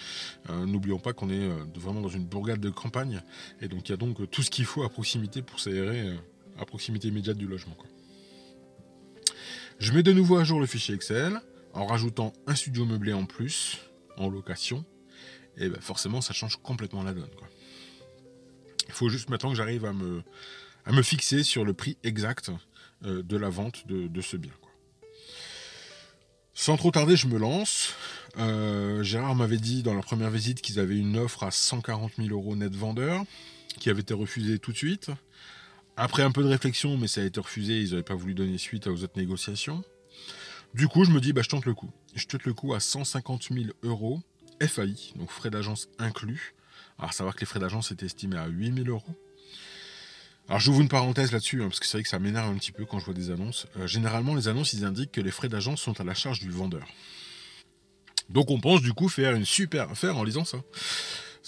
Euh, 0.50 0.66
n'oublions 0.66 0.98
pas 0.98 1.12
qu'on 1.14 1.30
est 1.30 1.48
euh, 1.48 1.64
vraiment 1.74 2.02
dans 2.02 2.08
une 2.08 2.26
bourgade 2.26 2.60
de 2.60 2.70
campagne, 2.70 3.22
et 3.60 3.68
donc 3.68 3.88
il 3.88 3.92
y 3.92 3.94
a 3.94 3.96
donc 3.96 4.30
tout 4.30 4.42
ce 4.42 4.50
qu'il 4.50 4.66
faut 4.66 4.82
à 4.84 4.90
proximité 4.90 5.40
pour 5.40 5.58
s'aérer 5.58 6.08
euh, 6.08 6.16
à 6.58 6.66
proximité 6.66 7.08
immédiate 7.08 7.38
du 7.38 7.46
logement. 7.46 7.76
Je 9.78 9.92
mets 9.92 10.02
de 10.02 10.12
nouveau 10.12 10.38
à 10.38 10.44
jour 10.44 10.58
le 10.58 10.66
fichier 10.66 10.94
Excel 10.94 11.40
en 11.72 11.86
rajoutant 11.86 12.32
un 12.48 12.56
studio 12.56 12.84
meublé 12.84 13.12
en 13.12 13.26
plus 13.26 13.78
en 14.16 14.28
location. 14.28 14.84
Et 15.56 15.68
ben 15.68 15.80
forcément, 15.80 16.20
ça 16.20 16.32
change 16.34 16.56
complètement 16.56 17.04
la 17.04 17.14
donne. 17.14 17.30
Il 18.88 18.92
faut 18.92 19.08
juste 19.08 19.30
maintenant 19.30 19.50
que 19.50 19.56
j'arrive 19.56 19.84
à 19.84 19.92
me, 19.92 21.02
fixer 21.02 21.44
sur 21.44 21.64
le 21.64 21.74
prix 21.74 21.96
exact 22.02 22.50
euh, 23.04 23.22
de 23.22 23.36
la 23.36 23.50
vente 23.50 23.86
de, 23.86 24.20
ce 24.20 24.36
bien. 24.36 24.52
Sans 26.54 26.76
trop 26.76 26.90
tarder, 26.90 27.14
je 27.14 27.28
me 27.28 27.38
lance. 27.38 27.94
Euh, 28.36 29.04
Gérard 29.04 29.36
m'avait 29.36 29.58
dit 29.58 29.84
dans 29.84 29.94
la 29.94 30.02
première 30.02 30.30
visite 30.30 30.60
qu'ils 30.60 30.80
avaient 30.80 30.98
une 30.98 31.16
offre 31.16 31.44
à 31.44 31.52
140 31.52 32.14
000 32.18 32.30
euros 32.30 32.56
net 32.56 32.74
vendeur, 32.74 33.22
qui 33.78 33.90
avait 33.90 34.00
été 34.00 34.14
refusée 34.14 34.58
tout 34.58 34.72
de 34.72 34.76
suite. 34.76 35.10
Après 36.00 36.22
un 36.22 36.30
peu 36.30 36.44
de 36.44 36.48
réflexion, 36.48 36.96
mais 36.96 37.08
ça 37.08 37.22
a 37.22 37.24
été 37.24 37.40
refusé, 37.40 37.80
ils 37.80 37.90
n'avaient 37.90 38.04
pas 38.04 38.14
voulu 38.14 38.32
donner 38.32 38.56
suite 38.56 38.86
aux 38.86 39.02
autres 39.02 39.18
négociations. 39.18 39.82
Du 40.72 40.86
coup, 40.86 41.02
je 41.02 41.10
me 41.10 41.20
dis, 41.20 41.32
bah, 41.32 41.42
je 41.42 41.48
tente 41.48 41.66
le 41.66 41.74
coup. 41.74 41.90
Je 42.14 42.24
tente 42.24 42.44
le 42.44 42.54
coup 42.54 42.72
à 42.72 42.78
150 42.78 43.48
000 43.50 43.64
euros 43.82 44.22
FAI, 44.62 44.94
donc 45.16 45.32
frais 45.32 45.50
d'agence 45.50 45.88
inclus. 45.98 46.54
Alors, 47.00 47.12
savoir 47.12 47.34
que 47.34 47.40
les 47.40 47.46
frais 47.46 47.58
d'agence 47.58 47.90
étaient 47.90 48.06
estimés 48.06 48.38
à 48.38 48.46
8 48.46 48.84
000 48.84 48.86
euros. 48.86 49.16
Alors, 50.46 50.60
j'ouvre 50.60 50.82
une 50.82 50.88
parenthèse 50.88 51.32
là-dessus, 51.32 51.64
hein, 51.64 51.66
parce 51.66 51.80
que 51.80 51.86
c'est 51.86 51.96
vrai 51.96 52.04
que 52.04 52.08
ça 52.08 52.20
m'énerve 52.20 52.48
un 52.48 52.58
petit 52.58 52.70
peu 52.70 52.84
quand 52.84 53.00
je 53.00 53.04
vois 53.04 53.14
des 53.14 53.32
annonces. 53.32 53.66
Euh, 53.76 53.88
généralement, 53.88 54.36
les 54.36 54.46
annonces, 54.46 54.74
ils 54.74 54.84
indiquent 54.84 55.10
que 55.10 55.20
les 55.20 55.32
frais 55.32 55.48
d'agence 55.48 55.80
sont 55.80 56.00
à 56.00 56.04
la 56.04 56.14
charge 56.14 56.38
du 56.38 56.50
vendeur. 56.50 56.86
Donc, 58.30 58.52
on 58.52 58.60
pense 58.60 58.82
du 58.82 58.92
coup 58.92 59.08
faire 59.08 59.34
une 59.34 59.44
super 59.44 59.90
affaire 59.90 60.16
en 60.16 60.22
lisant 60.22 60.44
ça. 60.44 60.58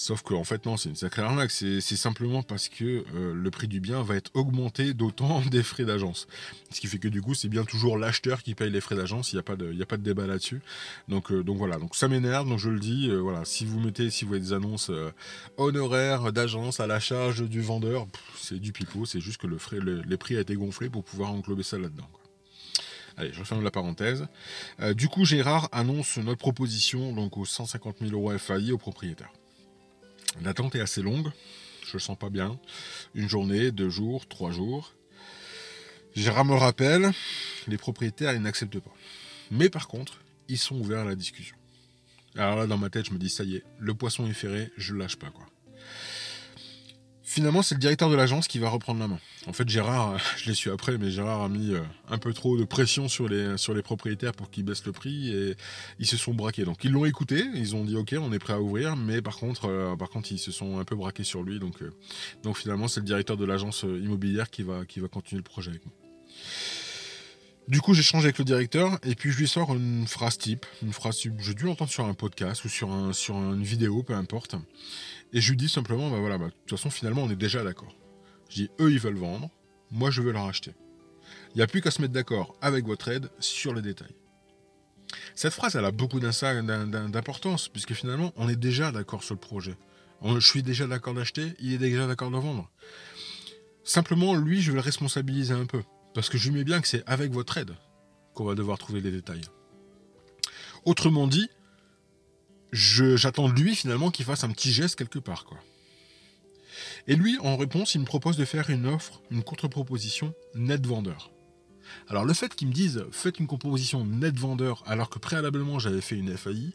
Sauf 0.00 0.22
qu'en 0.22 0.36
en 0.36 0.44
fait, 0.44 0.64
non, 0.64 0.78
c'est 0.78 0.88
une 0.88 0.96
sacrée 0.96 1.20
arnaque. 1.20 1.50
C'est 1.50 1.82
simplement 1.82 2.42
parce 2.42 2.70
que 2.70 3.04
euh, 3.14 3.34
le 3.34 3.50
prix 3.50 3.68
du 3.68 3.80
bien 3.80 4.02
va 4.02 4.16
être 4.16 4.30
augmenté 4.32 4.94
d'autant 4.94 5.42
des 5.50 5.62
frais 5.62 5.84
d'agence. 5.84 6.26
Ce 6.70 6.80
qui 6.80 6.86
fait 6.86 6.96
que 6.96 7.06
du 7.06 7.20
coup, 7.20 7.34
c'est 7.34 7.50
bien 7.50 7.64
toujours 7.64 7.98
l'acheteur 7.98 8.42
qui 8.42 8.54
paye 8.54 8.70
les 8.70 8.80
frais 8.80 8.96
d'agence. 8.96 9.34
Il 9.34 9.36
n'y 9.36 9.40
a, 9.40 9.42
pas 9.42 9.56
de, 9.56 9.78
a 9.78 9.84
pas 9.84 9.98
de 9.98 10.02
débat 10.02 10.26
là-dessus. 10.26 10.62
Donc, 11.08 11.30
euh, 11.30 11.42
donc 11.42 11.58
voilà, 11.58 11.76
donc 11.76 11.94
ça 11.94 12.08
m'énerve. 12.08 12.48
Donc 12.48 12.58
je 12.58 12.70
le 12.70 12.80
dis, 12.80 13.10
euh, 13.10 13.18
voilà, 13.18 13.44
si 13.44 13.66
vous 13.66 13.78
mettez, 13.78 14.08
si 14.08 14.24
vous 14.24 14.32
avez 14.32 14.40
des 14.40 14.54
annonces 14.54 14.90
honoraires 15.58 16.32
d'agence 16.32 16.80
à 16.80 16.86
la 16.86 16.98
charge 16.98 17.46
du 17.46 17.60
vendeur, 17.60 18.06
c'est 18.38 18.58
du 18.58 18.72
pipeau. 18.72 19.04
C'est 19.04 19.20
juste 19.20 19.36
que 19.36 19.46
le 19.46 19.58
frais, 19.58 19.80
les 19.82 20.16
prix 20.16 20.34
a 20.38 20.40
été 20.40 20.54
gonflé 20.54 20.88
pour 20.88 21.04
pouvoir 21.04 21.30
englober 21.30 21.62
ça 21.62 21.76
là-dedans. 21.76 22.08
Allez, 23.18 23.34
je 23.34 23.40
referme 23.40 23.62
la 23.62 23.70
parenthèse. 23.70 24.28
du 24.94 25.08
coup, 25.08 25.26
Gérard 25.26 25.68
annonce 25.72 26.16
notre 26.16 26.38
proposition 26.38 27.12
donc 27.12 27.36
aux 27.36 27.44
150 27.44 27.96
000 28.00 28.12
euros 28.12 28.38
FAI 28.38 28.72
au 28.72 28.78
propriétaire. 28.78 29.30
L'attente 30.42 30.74
est 30.74 30.80
assez 30.80 31.02
longue, 31.02 31.30
je 31.86 31.94
le 31.94 31.98
sens 31.98 32.16
pas 32.16 32.30
bien. 32.30 32.58
Une 33.14 33.28
journée, 33.28 33.72
deux 33.72 33.90
jours, 33.90 34.26
trois 34.28 34.52
jours. 34.52 34.94
Gérard 36.14 36.44
me 36.44 36.54
rappelle, 36.54 37.10
les 37.66 37.76
propriétaires, 37.76 38.32
ils 38.32 38.42
n'acceptent 38.42 38.80
pas. 38.80 38.94
Mais 39.50 39.68
par 39.68 39.88
contre, 39.88 40.20
ils 40.48 40.58
sont 40.58 40.78
ouverts 40.78 41.00
à 41.00 41.04
la 41.04 41.14
discussion. 41.14 41.56
Alors 42.36 42.56
là, 42.56 42.66
dans 42.66 42.78
ma 42.78 42.90
tête, 42.90 43.06
je 43.06 43.12
me 43.12 43.18
dis, 43.18 43.28
ça 43.28 43.44
y 43.44 43.56
est, 43.56 43.64
le 43.78 43.94
poisson 43.94 44.26
est 44.26 44.34
ferré, 44.34 44.70
je 44.76 44.94
lâche 44.94 45.16
pas, 45.16 45.30
quoi. 45.30 45.49
Finalement, 47.30 47.62
c'est 47.62 47.76
le 47.76 47.80
directeur 47.80 48.10
de 48.10 48.16
l'agence 48.16 48.48
qui 48.48 48.58
va 48.58 48.68
reprendre 48.68 48.98
la 48.98 49.06
main. 49.06 49.20
En 49.46 49.52
fait, 49.52 49.68
Gérard, 49.68 50.18
je 50.36 50.48
l'ai 50.48 50.54
su 50.54 50.68
après, 50.68 50.98
mais 50.98 51.12
Gérard 51.12 51.42
a 51.42 51.48
mis 51.48 51.74
euh, 51.74 51.80
un 52.08 52.18
peu 52.18 52.32
trop 52.32 52.56
de 52.56 52.64
pression 52.64 53.06
sur 53.06 53.28
les, 53.28 53.56
sur 53.56 53.72
les 53.72 53.82
propriétaires 53.82 54.32
pour 54.32 54.50
qu'ils 54.50 54.64
baissent 54.64 54.84
le 54.84 54.90
prix 54.90 55.32
et 55.32 55.54
ils 56.00 56.06
se 56.06 56.16
sont 56.16 56.34
braqués. 56.34 56.64
Donc 56.64 56.82
ils 56.82 56.90
l'ont 56.90 57.04
écouté, 57.04 57.44
ils 57.54 57.76
ont 57.76 57.84
dit 57.84 57.94
ok, 57.94 58.16
on 58.20 58.32
est 58.32 58.40
prêt 58.40 58.54
à 58.54 58.60
ouvrir, 58.60 58.96
mais 58.96 59.22
par 59.22 59.36
contre, 59.36 59.66
euh, 59.66 59.94
par 59.94 60.10
contre 60.10 60.32
ils 60.32 60.40
se 60.40 60.50
sont 60.50 60.80
un 60.80 60.84
peu 60.84 60.96
braqués 60.96 61.22
sur 61.22 61.44
lui. 61.44 61.60
Donc, 61.60 61.82
euh, 61.82 61.92
donc 62.42 62.58
finalement, 62.58 62.88
c'est 62.88 62.98
le 62.98 63.06
directeur 63.06 63.36
de 63.36 63.44
l'agence 63.44 63.84
immobilière 63.84 64.50
qui 64.50 64.64
va, 64.64 64.84
qui 64.84 64.98
va 64.98 65.06
continuer 65.06 65.38
le 65.38 65.44
projet 65.44 65.70
avec 65.70 65.86
moi. 65.86 65.94
Du 67.70 67.80
coup, 67.80 67.94
j'échange 67.94 68.24
avec 68.24 68.36
le 68.38 68.44
directeur 68.44 68.98
et 69.04 69.14
puis 69.14 69.30
je 69.30 69.38
lui 69.38 69.46
sors 69.46 69.72
une 69.72 70.04
phrase 70.04 70.36
type, 70.36 70.66
une 70.82 70.92
phrase 70.92 71.18
type, 71.18 71.34
j'ai 71.38 71.54
dû 71.54 71.66
l'entendre 71.66 71.92
sur 71.92 72.04
un 72.04 72.14
podcast 72.14 72.64
ou 72.64 72.68
sur 72.68 72.90
une 72.90 73.62
vidéo, 73.62 74.02
peu 74.02 74.12
importe. 74.12 74.56
Et 75.32 75.40
je 75.40 75.50
lui 75.50 75.56
dis 75.56 75.68
simplement, 75.68 76.10
bah 76.10 76.18
voilà, 76.18 76.36
bah, 76.36 76.46
de 76.46 76.50
toute 76.50 76.70
façon, 76.76 76.90
finalement, 76.90 77.22
on 77.22 77.30
est 77.30 77.36
déjà 77.36 77.62
d'accord. 77.62 77.94
Je 78.48 78.56
dis, 78.56 78.70
eux, 78.80 78.90
ils 78.90 78.98
veulent 78.98 79.14
vendre, 79.14 79.50
moi, 79.92 80.10
je 80.10 80.20
veux 80.20 80.32
leur 80.32 80.46
acheter. 80.46 80.74
Il 81.54 81.58
n'y 81.58 81.62
a 81.62 81.68
plus 81.68 81.80
qu'à 81.80 81.92
se 81.92 82.02
mettre 82.02 82.12
d'accord 82.12 82.56
avec 82.60 82.84
votre 82.86 83.06
aide 83.06 83.30
sur 83.38 83.72
les 83.72 83.82
détails. 83.82 84.16
Cette 85.36 85.52
phrase, 85.52 85.76
elle 85.76 85.84
a 85.84 85.92
beaucoup 85.92 86.18
d'importance, 86.18 87.68
puisque 87.68 87.92
finalement, 87.92 88.32
on 88.34 88.48
est 88.48 88.56
déjà 88.56 88.90
d'accord 88.90 89.22
sur 89.22 89.36
le 89.36 89.40
projet. 89.40 89.76
je 90.24 90.40
suis 90.40 90.64
déjà 90.64 90.88
d'accord 90.88 91.14
d'acheter, 91.14 91.52
il 91.60 91.74
est 91.74 91.78
déjà 91.78 92.08
d'accord 92.08 92.32
de 92.32 92.36
vendre. 92.36 92.68
Simplement, 93.84 94.34
lui, 94.34 94.60
je 94.60 94.72
vais 94.72 94.78
le 94.78 94.82
responsabiliser 94.82 95.54
un 95.54 95.66
peu. 95.66 95.84
Parce 96.14 96.28
que 96.28 96.38
je 96.38 96.50
mets 96.50 96.64
bien 96.64 96.80
que 96.80 96.88
c'est 96.88 97.04
avec 97.06 97.32
votre 97.32 97.56
aide 97.58 97.74
qu'on 98.34 98.44
va 98.44 98.54
devoir 98.54 98.78
trouver 98.78 99.00
les 99.00 99.10
détails. 99.10 99.44
Autrement 100.84 101.26
dit, 101.26 101.48
j'attends 102.72 103.48
de 103.48 103.60
lui 103.60 103.74
finalement 103.74 104.10
qu'il 104.10 104.24
fasse 104.24 104.44
un 104.44 104.50
petit 104.50 104.72
geste 104.72 104.96
quelque 104.96 105.18
part. 105.18 105.44
Quoi. 105.44 105.58
Et 107.06 107.16
lui, 107.16 107.38
en 107.38 107.56
réponse, 107.56 107.94
il 107.94 108.00
me 108.00 108.06
propose 108.06 108.36
de 108.36 108.44
faire 108.44 108.70
une 108.70 108.86
offre, 108.86 109.20
une 109.30 109.42
contre-proposition 109.42 110.34
net 110.54 110.86
vendeur. 110.86 111.30
Alors 112.08 112.24
le 112.24 112.34
fait 112.34 112.54
qu'il 112.54 112.68
me 112.68 112.72
dise 112.72 113.04
faites 113.10 113.40
une 113.40 113.48
composition 113.48 114.04
net 114.04 114.38
vendeur 114.38 114.84
alors 114.86 115.10
que 115.10 115.18
préalablement 115.18 115.80
j'avais 115.80 116.00
fait 116.00 116.16
une 116.16 116.36
FAI, 116.36 116.72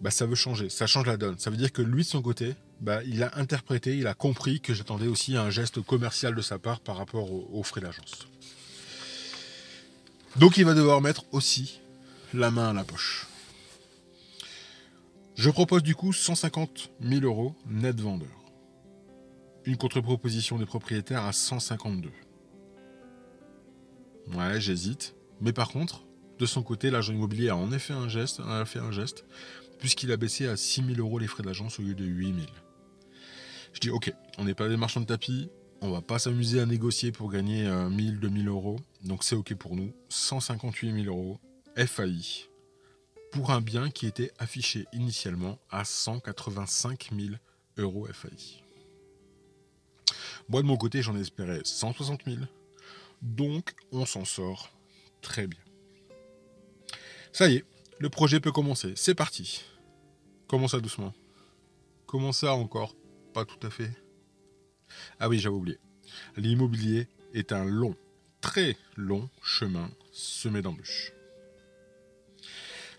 bah 0.00 0.10
ça 0.10 0.26
veut 0.26 0.34
changer, 0.34 0.68
ça 0.68 0.86
change 0.86 1.06
la 1.06 1.16
donne. 1.16 1.38
Ça 1.38 1.50
veut 1.50 1.56
dire 1.56 1.72
que 1.72 1.82
lui 1.82 2.02
de 2.02 2.08
son 2.08 2.22
côté, 2.22 2.54
bah, 2.80 3.02
il 3.04 3.22
a 3.22 3.36
interprété, 3.36 3.96
il 3.96 4.06
a 4.06 4.14
compris 4.14 4.60
que 4.60 4.74
j'attendais 4.74 5.08
aussi 5.08 5.36
un 5.36 5.50
geste 5.50 5.80
commercial 5.82 6.34
de 6.34 6.42
sa 6.42 6.58
part 6.58 6.80
par 6.80 6.96
rapport 6.96 7.32
aux, 7.32 7.62
frais 7.62 7.80
d'agence. 7.80 8.28
Donc 10.36 10.56
il 10.56 10.64
va 10.64 10.74
devoir 10.74 11.00
mettre 11.00 11.24
aussi 11.32 11.80
la 12.32 12.50
main 12.50 12.70
à 12.70 12.72
la 12.72 12.84
poche. 12.84 13.26
Je 15.34 15.50
propose 15.50 15.82
du 15.82 15.94
coup 15.94 16.12
150 16.12 16.90
000 17.00 17.24
euros 17.24 17.54
net 17.66 18.00
vendeur. 18.00 18.28
Une 19.64 19.76
contre-proposition 19.76 20.58
des 20.58 20.66
propriétaires 20.66 21.24
à 21.24 21.32
152. 21.32 22.10
Ouais, 24.34 24.60
j'hésite. 24.60 25.14
Mais 25.40 25.52
par 25.52 25.68
contre, 25.68 26.04
de 26.38 26.46
son 26.46 26.62
côté, 26.62 26.90
l'agent 26.90 27.12
immobilier 27.12 27.48
a 27.48 27.56
en 27.56 27.72
effet 27.72 27.92
un 27.92 28.08
geste, 28.08 28.40
a 28.40 28.64
fait 28.64 28.78
un 28.78 28.92
geste, 28.92 29.24
puisqu'il 29.78 30.12
a 30.12 30.16
baissé 30.16 30.46
à 30.46 30.56
6 30.56 30.84
000 30.94 30.98
euros 30.98 31.18
les 31.18 31.26
frais 31.26 31.42
d'agence 31.42 31.78
au 31.78 31.82
lieu 31.82 31.94
de 31.94 32.04
8 32.04 32.34
000. 32.34 32.46
Je 33.72 33.80
dis 33.80 33.90
ok, 33.90 34.12
on 34.38 34.44
n'est 34.44 34.54
pas 34.54 34.68
des 34.68 34.76
marchands 34.76 35.00
de 35.00 35.06
tapis, 35.06 35.50
on 35.80 35.90
va 35.90 36.00
pas 36.00 36.18
s'amuser 36.18 36.60
à 36.60 36.66
négocier 36.66 37.12
pour 37.12 37.30
gagner 37.30 37.68
1000, 37.68 38.18
2000 38.18 38.48
euros, 38.48 38.80
donc 39.04 39.22
c'est 39.22 39.36
ok 39.36 39.54
pour 39.54 39.76
nous. 39.76 39.92
158 40.08 41.04
000 41.04 41.14
euros 41.14 41.38
FAI 41.76 42.48
pour 43.30 43.50
un 43.50 43.60
bien 43.60 43.90
qui 43.90 44.06
était 44.06 44.32
affiché 44.38 44.86
initialement 44.92 45.58
à 45.70 45.84
185 45.84 47.10
000 47.16 47.34
euros 47.76 48.06
FAI. 48.12 48.62
Moi 50.48 50.62
de 50.62 50.66
mon 50.66 50.76
côté 50.76 51.02
j'en 51.02 51.14
espérais 51.14 51.60
160 51.62 52.22
000, 52.24 52.38
donc 53.22 53.74
on 53.92 54.06
s'en 54.06 54.24
sort 54.24 54.70
très 55.20 55.46
bien. 55.46 55.60
Ça 57.32 57.48
y 57.48 57.56
est, 57.56 57.64
le 57.98 58.08
projet 58.08 58.40
peut 58.40 58.52
commencer, 58.52 58.92
c'est 58.96 59.14
parti. 59.14 59.64
Comment 60.46 60.68
ça 60.68 60.80
doucement 60.80 61.12
Comment 62.06 62.32
ça 62.32 62.54
encore 62.54 62.94
Pas 63.34 63.44
tout 63.44 63.64
à 63.66 63.70
fait. 63.70 63.90
Ah 65.20 65.28
oui, 65.28 65.38
j'avais 65.38 65.54
oublié. 65.54 65.78
L'immobilier 66.36 67.08
est 67.34 67.52
un 67.52 67.64
long, 67.64 67.94
très 68.40 68.76
long 68.96 69.28
chemin 69.42 69.90
semé 70.12 70.62
d'embûches. 70.62 71.12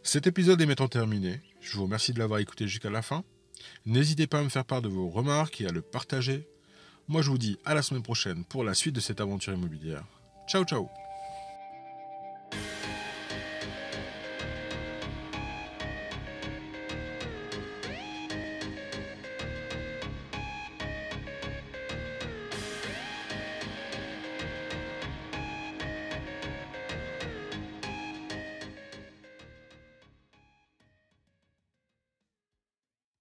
Cet 0.04 0.28
épisode 0.28 0.62
est 0.62 0.66
maintenant 0.66 0.88
terminé. 0.88 1.42
Je 1.62 1.78
vous 1.78 1.84
remercie 1.84 2.14
de 2.14 2.20
l'avoir 2.20 2.40
écouté 2.40 2.68
jusqu'à 2.68 2.90
la 2.90 3.02
fin. 3.02 3.24
N'hésitez 3.86 4.28
pas 4.28 4.40
à 4.40 4.44
me 4.44 4.50
faire 4.50 4.66
part 4.66 4.82
de 4.82 4.90
vos 4.90 5.10
remarques 5.10 5.62
et 5.62 5.68
à 5.68 5.72
le 5.72 5.82
partager. 5.82 6.48
Moi, 7.08 7.22
je 7.22 7.30
vous 7.30 7.38
dis 7.38 7.58
à 7.66 7.74
la 7.74 7.82
semaine 7.82 8.04
prochaine 8.04 8.46
pour 8.46 8.64
la 8.64 8.74
suite 8.74 8.96
de 8.96 9.00
cette 9.00 9.22
aventure 9.22 9.54
immobilière. 9.54 10.06
Ciao, 10.48 10.64
ciao 10.64 10.90